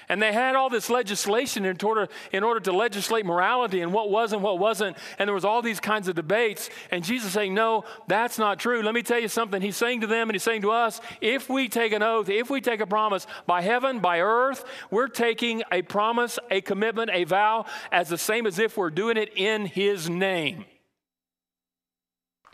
[0.10, 4.10] And they had all this legislation in order, in order to legislate morality and what
[4.10, 4.98] was and what wasn't.
[5.20, 6.70] And there was all these kinds of debates.
[6.92, 8.82] And Jesus saying, no, that's not true.
[8.82, 9.62] Let me tell you something.
[9.62, 12.50] He's saying to them and he's saying to us, if we take an oath, if
[12.50, 17.26] we take a promise by heaven, by earth, we're taking a promise, a commitment, a
[17.26, 20.66] vow as the same as if we're doing it in his name.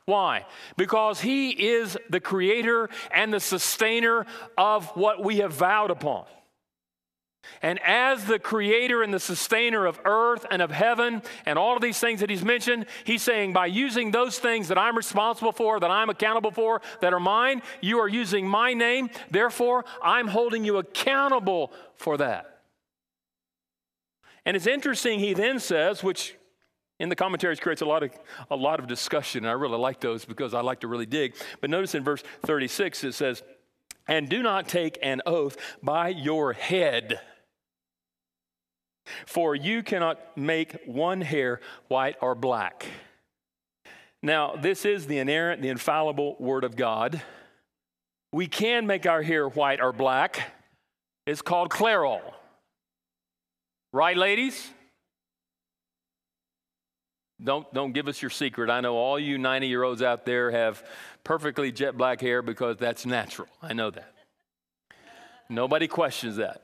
[0.10, 0.48] Why?
[0.76, 4.26] Because he is the creator and the sustainer
[4.58, 6.26] of what we have vowed upon.
[7.62, 11.82] And as the creator and the sustainer of earth and of heaven and all of
[11.84, 15.80] these things that he's mentioned, he's saying, by using those things that I'm responsible for,
[15.80, 19.12] that I'm accountable for, that are mine, you are using my name.
[19.30, 22.62] Therefore, I'm holding you accountable for that.
[24.44, 26.36] And it's interesting, he then says, which
[27.00, 28.12] in the commentaries creates a lot of
[28.52, 31.36] a lot of discussion and i really like those because i like to really dig
[31.62, 33.44] but notice in verse 36 it says
[34.08, 37.20] and do not take an oath by your head
[39.26, 42.86] for you cannot make one hair white or black.
[44.22, 47.22] Now, this is the inerrant, the infallible Word of God.
[48.32, 50.54] We can make our hair white or black.
[51.26, 52.22] It's called Clairol.
[53.94, 54.70] Right, ladies?
[57.42, 58.70] Don't, don't give us your secret.
[58.70, 60.84] I know all you 90 year olds out there have
[61.24, 63.48] perfectly jet black hair because that's natural.
[63.62, 64.14] I know that.
[65.50, 66.62] Nobody questions that.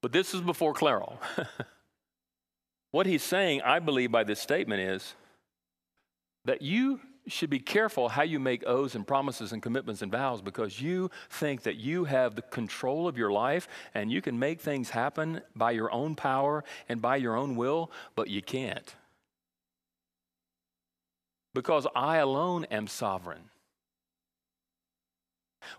[0.00, 1.18] But this is before Clairol.
[2.90, 5.14] what he's saying, I believe, by this statement is
[6.44, 10.40] that you should be careful how you make oaths and promises and commitments and vows
[10.40, 14.60] because you think that you have the control of your life and you can make
[14.60, 18.94] things happen by your own power and by your own will, but you can't.
[21.58, 23.50] Because I alone am sovereign.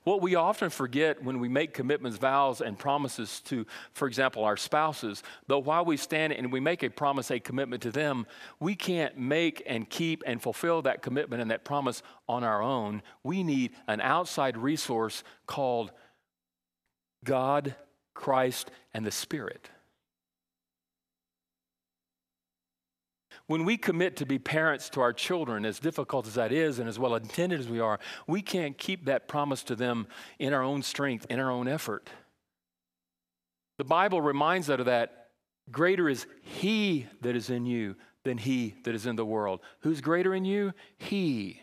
[0.04, 4.58] What we often forget when we make commitments, vows, and promises to, for example, our
[4.58, 8.28] spouses, though while we stand and we make a promise, a commitment to them,
[8.60, 13.02] we can't make and keep and fulfill that commitment and that promise on our own.
[13.24, 15.94] We need an outside resource called
[17.24, 17.74] God,
[18.14, 19.70] Christ, and the Spirit.
[23.50, 26.88] When we commit to be parents to our children, as difficult as that is and
[26.88, 30.06] as well intended as we are, we can't keep that promise to them
[30.38, 32.12] in our own strength, in our own effort.
[33.80, 35.30] The Bible reminds us of that.
[35.72, 39.62] Greater is He that is in you than He that is in the world.
[39.80, 40.72] Who's greater in you?
[41.00, 41.60] He.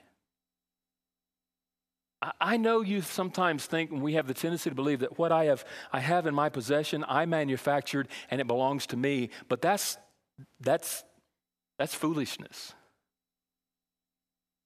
[2.40, 5.44] I know you sometimes think, and we have the tendency to believe that what I
[5.44, 9.30] have, I have in my possession, I manufactured, and it belongs to me.
[9.48, 9.98] But that's
[10.58, 11.04] that's
[11.78, 12.72] that's foolishness.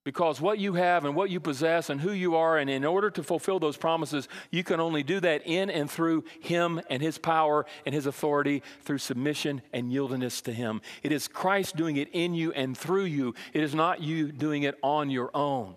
[0.02, 3.10] Because what you have and what you possess and who you are, and in order
[3.10, 7.18] to fulfill those promises, you can only do that in and through Him and His
[7.18, 10.80] power and His authority through submission and yieldedness to Him.
[11.02, 14.62] It is Christ doing it in you and through you, it is not you doing
[14.62, 15.76] it on your own.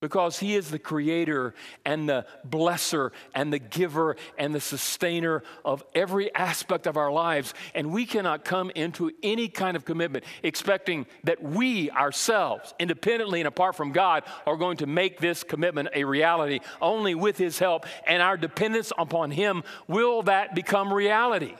[0.00, 1.54] Because He is the creator
[1.84, 7.54] and the blesser and the giver and the sustainer of every aspect of our lives.
[7.74, 13.48] And we cannot come into any kind of commitment expecting that we ourselves, independently and
[13.48, 16.60] apart from God, are going to make this commitment a reality.
[16.80, 21.54] Only with His help and our dependence upon Him will that become reality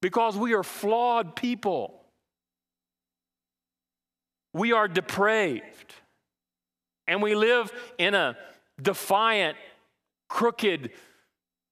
[0.00, 1.94] because we are flawed people.
[4.52, 5.94] We are depraved.
[7.08, 8.36] And we live in a
[8.80, 9.56] defiant,
[10.28, 10.90] crooked,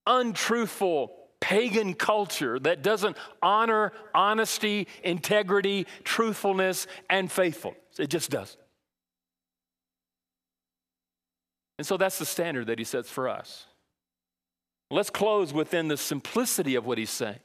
[0.07, 7.81] untruthful, pagan culture that doesn't honor honesty, integrity, truthfulness, and faithfulness.
[7.99, 8.61] It just doesn't.
[11.79, 13.67] And so that's the standard that he sets for us.
[14.91, 17.39] Let's close within the simplicity of what he's saying.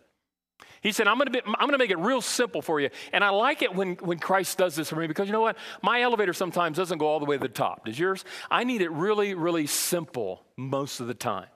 [0.81, 2.89] He said, I'm going to I'm going to make it real simple for you.
[3.13, 5.57] And I like it when, when Christ does this for me because you know what?
[5.83, 7.85] My elevator sometimes doesn't go all the way to the top.
[7.85, 8.25] Does yours?
[8.49, 11.47] I need it really, really simple most of the time.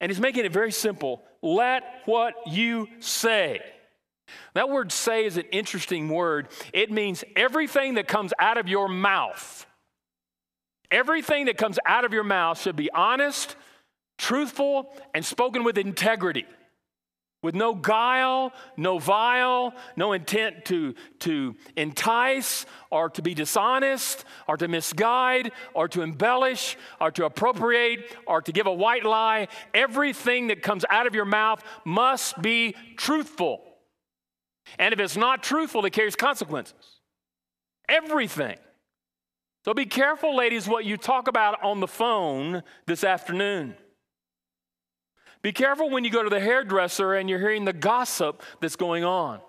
[0.00, 1.22] And he's making it very simple.
[1.40, 3.60] Let what you say.
[4.54, 6.48] That word say is an interesting word.
[6.72, 9.66] It means everything that comes out of your mouth.
[10.90, 13.56] Everything that comes out of your mouth should be honest,
[14.18, 16.46] truthful, and spoken with integrity.
[17.42, 24.56] With no guile, no vile, no intent to, to entice or to be dishonest or
[24.56, 29.48] to misguide or to embellish or to appropriate or to give a white lie.
[29.74, 33.62] Everything that comes out of your mouth must be truthful.
[34.78, 37.00] And if it's not truthful, it carries consequences.
[37.88, 38.56] Everything.
[39.64, 43.76] So be careful, ladies, what you talk about on the phone this afternoon.
[45.42, 49.04] Be careful when you go to the hairdresser and you're hearing the gossip that's going
[49.04, 49.40] on.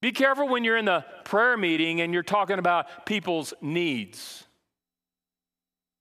[0.00, 4.44] Be careful when you're in the prayer meeting and you're talking about people's needs.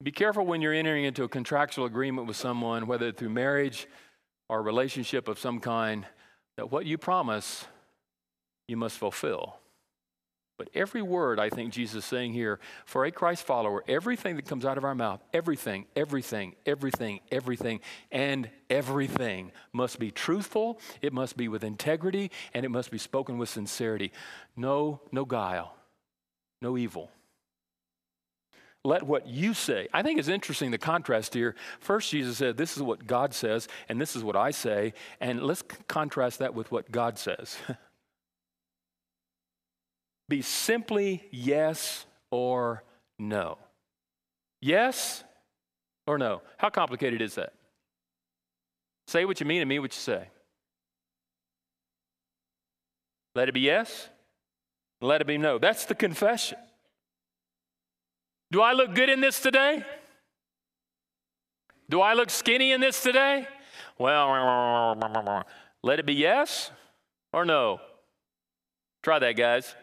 [0.02, 3.88] Be careful when you're entering into a contractual agreement with someone, whether through marriage
[4.50, 6.08] or relationship of some kind,
[6.58, 7.66] that what you promise,
[8.68, 9.61] you must fulfill.
[10.62, 14.46] But every word I think Jesus is saying here, for a Christ follower, everything that
[14.46, 17.80] comes out of our mouth, everything, everything, everything, everything,
[18.12, 23.40] and everything must be truthful, it must be with integrity, and it must be spoken
[23.40, 24.12] with sincerity.
[24.56, 25.76] No, no guile,
[26.62, 27.10] no evil.
[28.84, 29.88] Let what you say.
[29.92, 31.56] I think it's interesting the contrast here.
[31.80, 34.94] First, Jesus said, This is what God says, and this is what I say.
[35.20, 37.58] And let's contrast that with what God says.
[40.32, 42.84] be simply yes or
[43.20, 43.60] no.
[44.62, 45.24] Yes
[46.08, 46.42] or no.
[46.58, 47.54] How complicated is that?
[49.08, 50.30] Say what you mean and mean what you say.
[53.36, 54.10] Let it be yes,
[55.02, 55.58] let it be no.
[55.58, 56.58] That's the confession.
[58.52, 59.86] Do I look good in this today?
[61.90, 63.48] Do I look skinny in this today?
[63.98, 64.96] Well,
[65.84, 66.72] let it be yes
[67.34, 67.80] or no.
[69.04, 69.76] Try that, guys.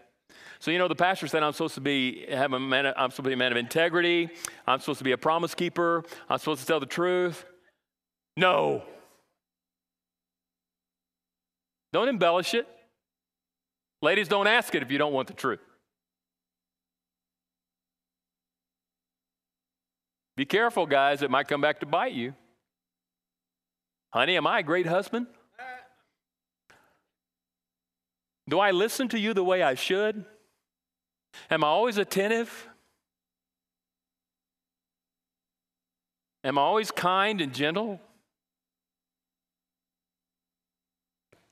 [0.61, 3.17] So, you know, the pastor said I'm supposed to be, have a man, I'm supposed
[3.17, 4.29] to be a man of integrity.
[4.67, 6.05] I'm supposed to be a promise keeper.
[6.29, 7.45] I'm supposed to tell the truth.
[8.37, 8.83] No.
[11.93, 12.67] Don't embellish it.
[14.03, 15.61] Ladies, don't ask it if you don't want the truth.
[20.37, 22.35] Be careful, guys, it might come back to bite you.
[24.11, 25.27] Honey, am I a great husband?
[28.49, 30.25] Do I listen to you the way I should?
[31.51, 32.69] Am I always attentive?
[36.45, 38.01] Am I always kind and gentle?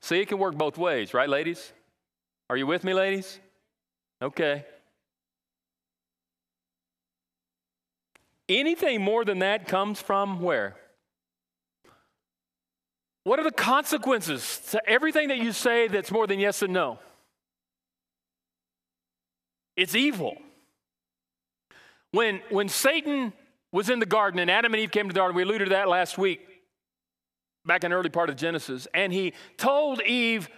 [0.01, 1.73] See, it can work both ways, right, ladies?
[2.49, 3.39] Are you with me, ladies?
[4.21, 4.63] Okay.
[8.47, 10.77] Anything more than that comes from where?
[13.25, 16.99] What are the consequences to everything that you say that's more than yes and no?
[19.77, 20.35] It's evil.
[22.11, 23.31] When, when Satan
[23.71, 25.75] was in the garden and Adam and Eve came to the garden, we alluded to
[25.75, 26.41] that last week,
[27.65, 30.49] back in the early part of Genesis, and he told Eve,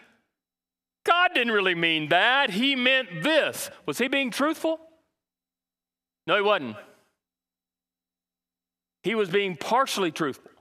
[1.05, 2.49] God didn't really mean that.
[2.49, 3.69] He meant this.
[3.85, 4.79] Was he being truthful?
[6.27, 6.75] No, he wasn't.
[9.03, 10.51] He was being partially truthful,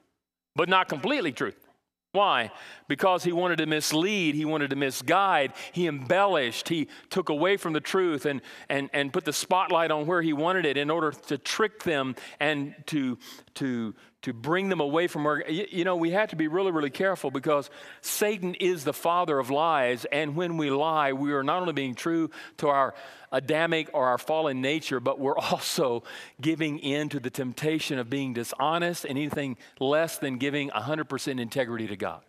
[0.56, 1.72] but not completely truthful.
[2.12, 2.50] Why?
[2.88, 7.74] Because he wanted to mislead, he wanted to misguide, he embellished, he took away from
[7.74, 11.12] the truth and, and, and put the spotlight on where he wanted it in order
[11.12, 13.18] to trick them and to,
[13.54, 16.90] to, to bring them away from where, you, know, we have to be really, really
[16.90, 17.70] careful because
[18.00, 20.04] Satan is the father of lies.
[20.06, 22.94] And when we lie, we are not only being true to our
[23.30, 26.02] Adamic or our fallen nature, but we're also
[26.40, 31.86] giving in to the temptation of being dishonest and anything less than giving 100% integrity
[31.86, 32.22] to God.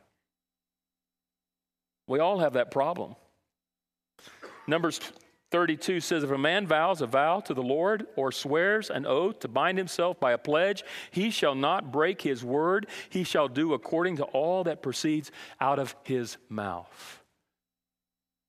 [2.09, 3.15] We all have that problem.
[4.67, 4.99] Numbers
[5.51, 9.39] 32 says, If a man vows a vow to the Lord or swears an oath
[9.41, 12.87] to bind himself by a pledge, he shall not break his word.
[13.09, 15.31] He shall do according to all that proceeds
[15.61, 17.21] out of his mouth.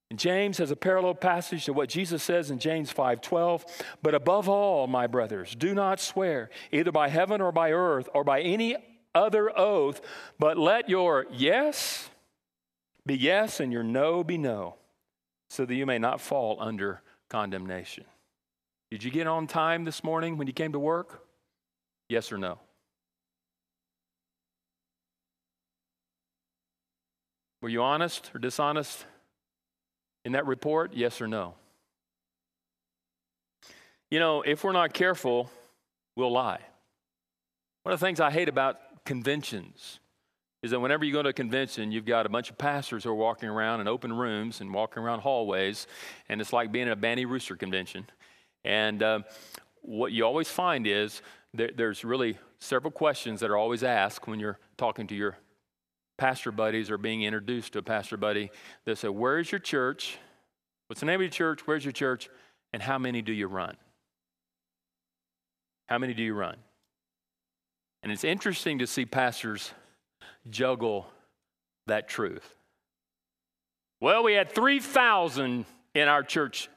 [0.09, 3.63] And James has a parallel passage to what Jesus says in James 5:12,
[4.01, 8.23] but above all, my brothers, do not swear either by heaven or by earth or
[8.23, 8.75] by any
[9.15, 10.01] other oath,
[10.37, 12.10] but let your yes
[13.05, 14.75] be yes and your no be no,
[15.49, 18.05] so that you may not fall under condemnation.
[18.89, 21.25] Did you get on time this morning when you came to work?
[22.09, 22.59] Yes or no?
[27.61, 29.05] Were you honest or dishonest?
[30.25, 30.93] in that report?
[30.93, 31.55] Yes or no?
[34.09, 35.49] You know, if we're not careful,
[36.15, 36.59] we'll lie.
[37.83, 39.99] One of the things I hate about conventions
[40.63, 43.09] is that whenever you go to a convention, you've got a bunch of pastors who
[43.09, 45.87] are walking around in open rooms and walking around hallways,
[46.29, 48.05] and it's like being at a Banty Rooster convention.
[48.63, 49.19] And uh,
[49.81, 51.21] what you always find is
[51.53, 55.37] there, there's really several questions that are always asked when you're talking to your
[56.21, 58.51] pastor buddies or being introduced to a pastor buddy,
[58.85, 60.19] they say, Where is your church?
[60.85, 61.65] What's the name of your church?
[61.65, 62.29] Where's your church?
[62.73, 63.75] And how many do you run?
[65.87, 66.57] How many do you run?
[68.03, 69.71] And it's interesting to see pastors
[70.49, 71.07] juggle
[71.87, 72.55] that truth.
[73.99, 76.69] Well, we had 3,000 in our church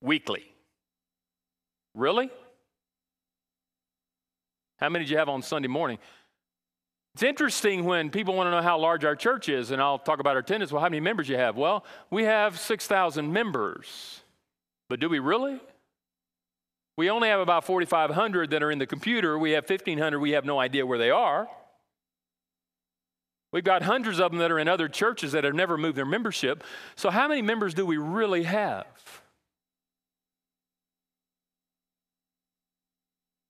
[0.00, 0.44] weekly.
[1.94, 2.30] Really?
[4.78, 5.98] How many did you have on Sunday morning?
[7.14, 10.18] It's interesting when people want to know how large our church is, and I'll talk
[10.18, 10.72] about our attendance.
[10.72, 11.56] Well, how many members you have?
[11.56, 14.20] Well, we have 6,000 members.
[14.88, 15.60] But do we really?
[16.96, 19.38] We only have about 4,500 that are in the computer.
[19.38, 21.48] We have 1,500 we have no idea where they are.
[23.54, 26.04] We've got hundreds of them that are in other churches that have never moved their
[26.04, 26.64] membership.
[26.96, 28.84] So, how many members do we really have?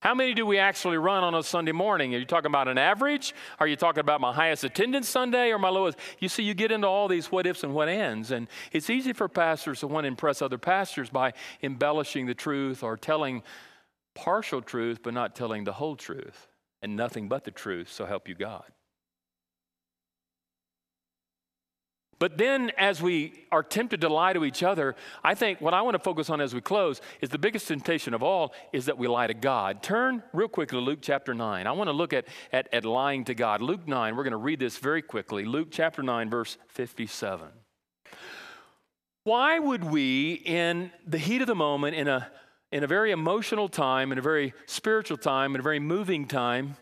[0.01, 2.15] How many do we actually run on a Sunday morning?
[2.15, 3.35] Are you talking about an average?
[3.59, 5.97] Are you talking about my highest attendance Sunday or my lowest?
[6.19, 8.31] You see, you get into all these what ifs and what ends.
[8.31, 11.33] And it's easy for pastors to want to impress other pastors by
[11.63, 13.43] embellishing the truth or telling
[14.15, 16.47] partial truth, but not telling the whole truth
[16.83, 17.91] and nothing but the truth.
[17.91, 18.65] So help you God.
[22.25, 25.83] But then, as we are tempted to lie to each other, I think what I
[25.83, 28.97] want to focus on as we close is the biggest temptation of all is that
[28.97, 29.83] we lie to God.
[29.83, 31.67] Turn real quickly to Luke chapter 9.
[31.67, 33.61] I want to look at, at, at lying to God.
[33.61, 35.45] Luke 9, we're going to read this very quickly.
[35.45, 37.47] Luke chapter 9, verse 57.
[39.25, 42.27] Why would we, in the heat of the moment, in a,
[42.73, 46.77] in a very emotional time, in a very spiritual time, in a very moving time,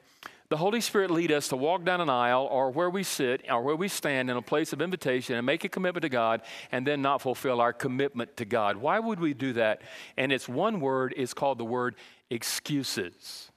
[0.52, 3.62] the Holy Spirit lead us to walk down an aisle or where we sit or
[3.62, 6.86] where we stand in a place of invitation and make a commitment to God and
[6.86, 8.76] then not fulfill our commitment to God.
[8.76, 9.80] Why would we do that?
[10.18, 11.94] And it's one word, it's called the word
[12.28, 13.50] excuses.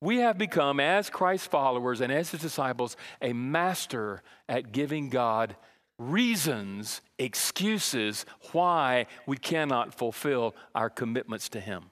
[0.00, 5.56] We have become, as Christ followers and as his disciples, a master at giving God
[5.98, 11.90] reasons, excuses why we cannot fulfill our commitments to him.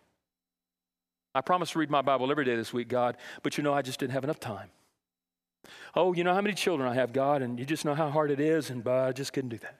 [1.34, 3.82] I promised to read my Bible every day this week, God, but you know, I
[3.82, 4.70] just didn't have enough time.
[5.94, 8.30] Oh, you know how many children I have, God, and you just know how hard
[8.30, 9.78] it is, and uh, I just couldn't do that.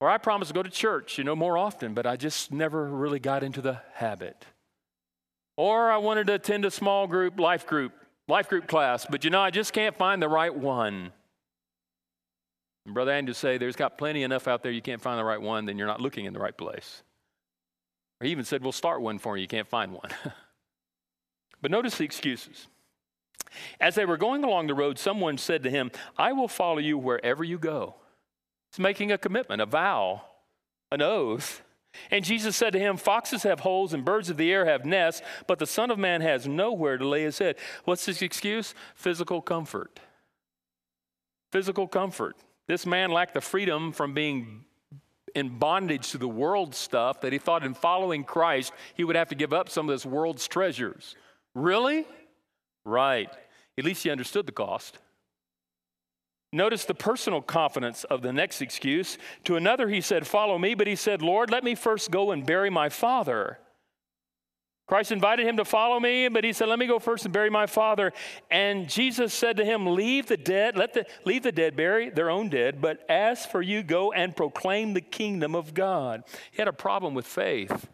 [0.00, 2.84] Or I promised to go to church, you know, more often, but I just never
[2.84, 4.44] really got into the habit.
[5.56, 7.92] Or I wanted to attend a small group, life group,
[8.28, 11.12] life group class, but you know, I just can't find the right one.
[12.84, 15.40] And Brother Andrew say, there's got plenty enough out there, you can't find the right
[15.40, 17.02] one, then you're not looking in the right place.
[18.20, 19.42] Or he even said, We'll start one for you.
[19.42, 20.10] You can't find one.
[21.62, 22.66] but notice the excuses.
[23.80, 26.98] As they were going along the road, someone said to him, I will follow you
[26.98, 27.94] wherever you go.
[28.70, 30.22] He's making a commitment, a vow,
[30.92, 31.62] an oath.
[32.10, 35.22] And Jesus said to him, Foxes have holes and birds of the air have nests,
[35.46, 37.56] but the Son of Man has nowhere to lay his head.
[37.84, 38.74] What's his excuse?
[38.94, 39.98] Physical comfort.
[41.50, 42.36] Physical comfort.
[42.66, 44.64] This man lacked the freedom from being
[45.38, 49.28] in bondage to the world stuff that he thought in following Christ he would have
[49.28, 51.16] to give up some of this world's treasures.
[51.54, 52.06] Really?
[52.84, 53.30] Right.
[53.78, 54.98] At least he understood the cost.
[56.52, 59.18] Notice the personal confidence of the next excuse.
[59.44, 62.44] To another, he said, Follow me, but he said, Lord, let me first go and
[62.44, 63.58] bury my father.
[64.88, 67.50] Christ invited him to follow me, but he said, Let me go first and bury
[67.50, 68.14] my father.
[68.50, 72.30] And Jesus said to him, Leave the dead, let the leave the dead bury their
[72.30, 76.24] own dead, but as for you, go and proclaim the kingdom of God.
[76.50, 77.86] He had a problem with faith.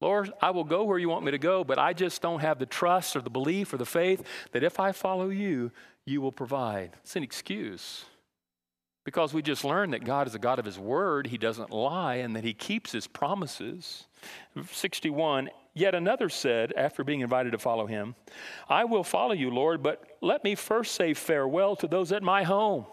[0.00, 2.58] Lord, I will go where you want me to go, but I just don't have
[2.58, 5.70] the trust or the belief or the faith that if I follow you,
[6.06, 6.92] you will provide.
[7.02, 8.06] It's an excuse.
[9.04, 12.16] Because we just learned that God is a God of His Word, He doesn't lie,
[12.16, 14.06] and that He keeps His promises.
[14.70, 18.14] 61 Yet another said, after being invited to follow him,
[18.66, 22.44] I will follow you, Lord, but let me first say farewell to those at my
[22.44, 22.86] home.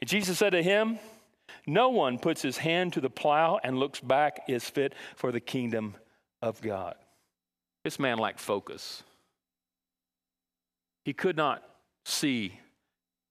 [0.00, 0.98] And Jesus said to him,
[1.66, 5.40] No one puts his hand to the plow and looks back is fit for the
[5.40, 5.94] kingdom
[6.40, 6.94] of God.
[7.84, 9.02] This man lacked focus.
[11.04, 11.62] He could not
[12.06, 12.58] see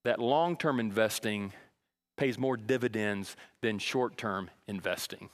[0.03, 1.53] that long term investing
[2.17, 5.31] pays more dividends than short term investing.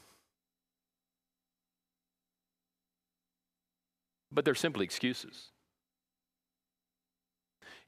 [4.33, 5.52] But they're simply excuses.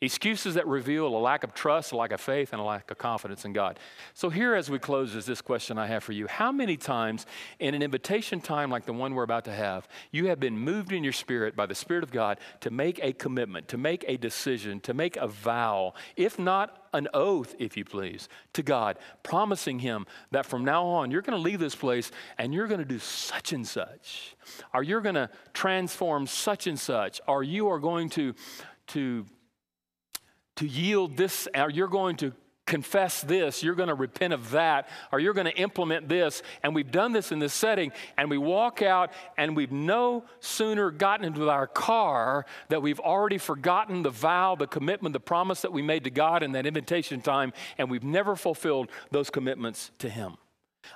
[0.01, 2.97] Excuses that reveal a lack of trust, a lack of faith, and a lack of
[2.97, 3.79] confidence in God.
[4.13, 6.27] So, here as we close, is this question I have for you.
[6.27, 7.25] How many times
[7.59, 10.91] in an invitation time like the one we're about to have, you have been moved
[10.91, 14.17] in your spirit by the Spirit of God to make a commitment, to make a
[14.17, 19.79] decision, to make a vow, if not an oath, if you please, to God, promising
[19.79, 22.85] Him that from now on you're going to leave this place and you're going to
[22.85, 24.35] do such and such,
[24.73, 28.35] or you're going to transform such and such, or you are going to,
[28.87, 29.25] to
[30.57, 32.33] to yield this, or you're going to
[32.65, 36.41] confess this, you're going to repent of that, or you're going to implement this.
[36.63, 40.89] And we've done this in this setting, and we walk out, and we've no sooner
[40.91, 45.73] gotten into our car that we've already forgotten the vow, the commitment, the promise that
[45.73, 50.09] we made to God in that invitation time, and we've never fulfilled those commitments to
[50.09, 50.37] Him.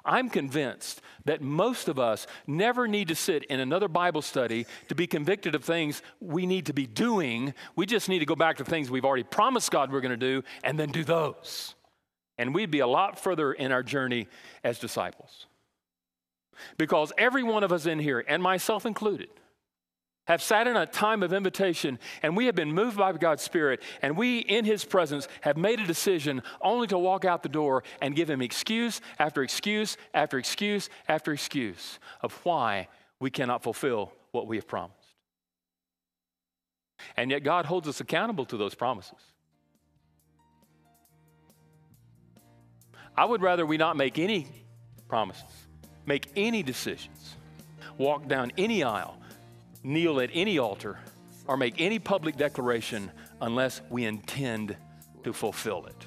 [0.05, 4.95] I'm convinced that most of us never need to sit in another Bible study to
[4.95, 7.53] be convicted of things we need to be doing.
[7.75, 10.17] We just need to go back to things we've already promised God we're going to
[10.17, 11.75] do and then do those.
[12.37, 14.27] And we'd be a lot further in our journey
[14.63, 15.47] as disciples.
[16.77, 19.29] Because every one of us in here, and myself included,
[20.29, 23.81] have sat in a time of invitation and we have been moved by God's Spirit
[24.03, 27.83] and we, in His presence, have made a decision only to walk out the door
[27.99, 32.87] and give Him excuse after excuse after excuse after excuse of why
[33.19, 34.95] we cannot fulfill what we have promised.
[37.17, 39.19] And yet, God holds us accountable to those promises.
[43.17, 44.47] I would rather we not make any
[45.07, 45.43] promises,
[46.05, 47.35] make any decisions,
[47.97, 49.19] walk down any aisle
[49.83, 50.99] kneel at any altar
[51.47, 53.11] or make any public declaration
[53.41, 54.75] unless we intend
[55.23, 56.05] to fulfill it.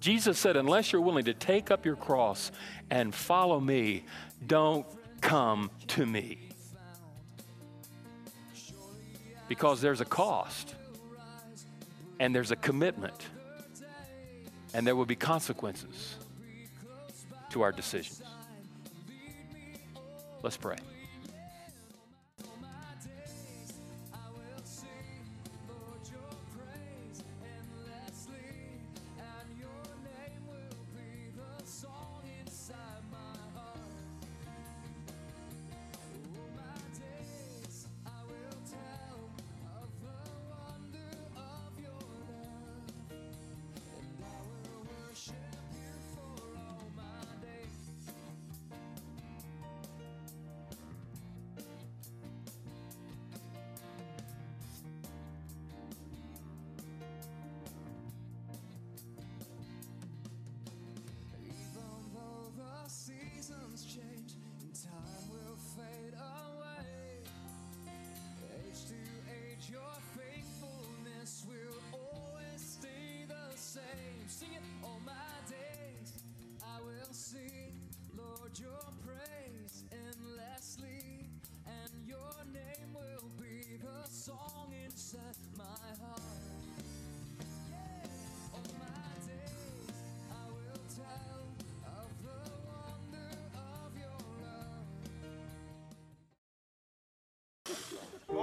[0.00, 2.52] Jesus said, Unless you're willing to take up your cross
[2.90, 4.04] and follow me,
[4.46, 4.86] don't
[5.20, 6.50] come to me.
[9.48, 10.74] Because there's a cost,
[12.20, 13.28] and there's a commitment,
[14.72, 16.16] and there will be consequences
[17.50, 18.22] to our decisions.
[20.42, 20.76] Let's pray.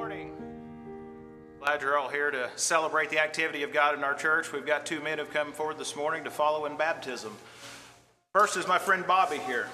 [0.02, 0.32] Morning.
[1.60, 4.52] Glad you're all here to celebrate the activity of God in our church.
[4.52, 7.32] We've got two men who've come forward this morning to follow in baptism.
[8.34, 9.68] First is my friend Bobby here.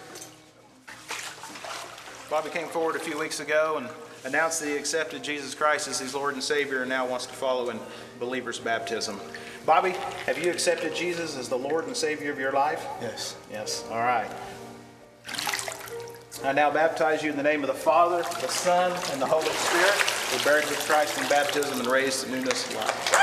[2.29, 3.87] Bobby came forward a few weeks ago and
[4.25, 7.33] announced that he accepted Jesus Christ as his Lord and Savior and now wants to
[7.33, 7.79] follow in
[8.19, 9.21] believer's baptism.
[9.65, 9.91] Bobby,
[10.25, 12.85] have you accepted Jesus as the Lord and Savior of your life?
[12.99, 13.37] Yes.
[13.49, 13.85] Yes.
[13.89, 14.29] All right.
[16.43, 19.45] I now baptize you in the name of the Father, the Son, and the Holy
[19.45, 20.16] Spirit.
[20.31, 23.13] We're buried with Christ in baptism and raised to newness of life.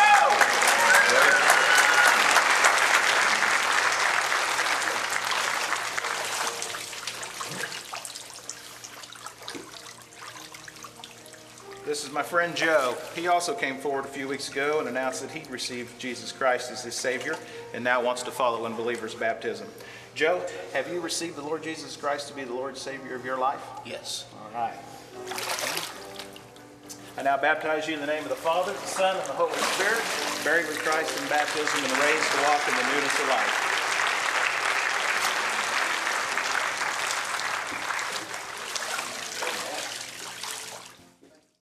[11.85, 12.97] This is my friend Joe.
[13.15, 16.73] He also came forward a few weeks ago and announced that he'd received Jesus Christ
[16.73, 17.37] as his Savior
[17.75, 19.69] and now wants to follow in believer's baptism.
[20.15, 20.41] Joe,
[20.73, 23.63] have you received the Lord Jesus Christ to be the Lord Savior of your life?
[23.85, 24.25] Yes.
[24.43, 24.75] All right.
[27.25, 30.05] Now baptize you in the name of the Father, the Son, and the Holy Spirit,
[30.45, 33.64] buried with Christ in baptism and raised to walk in the newness of life.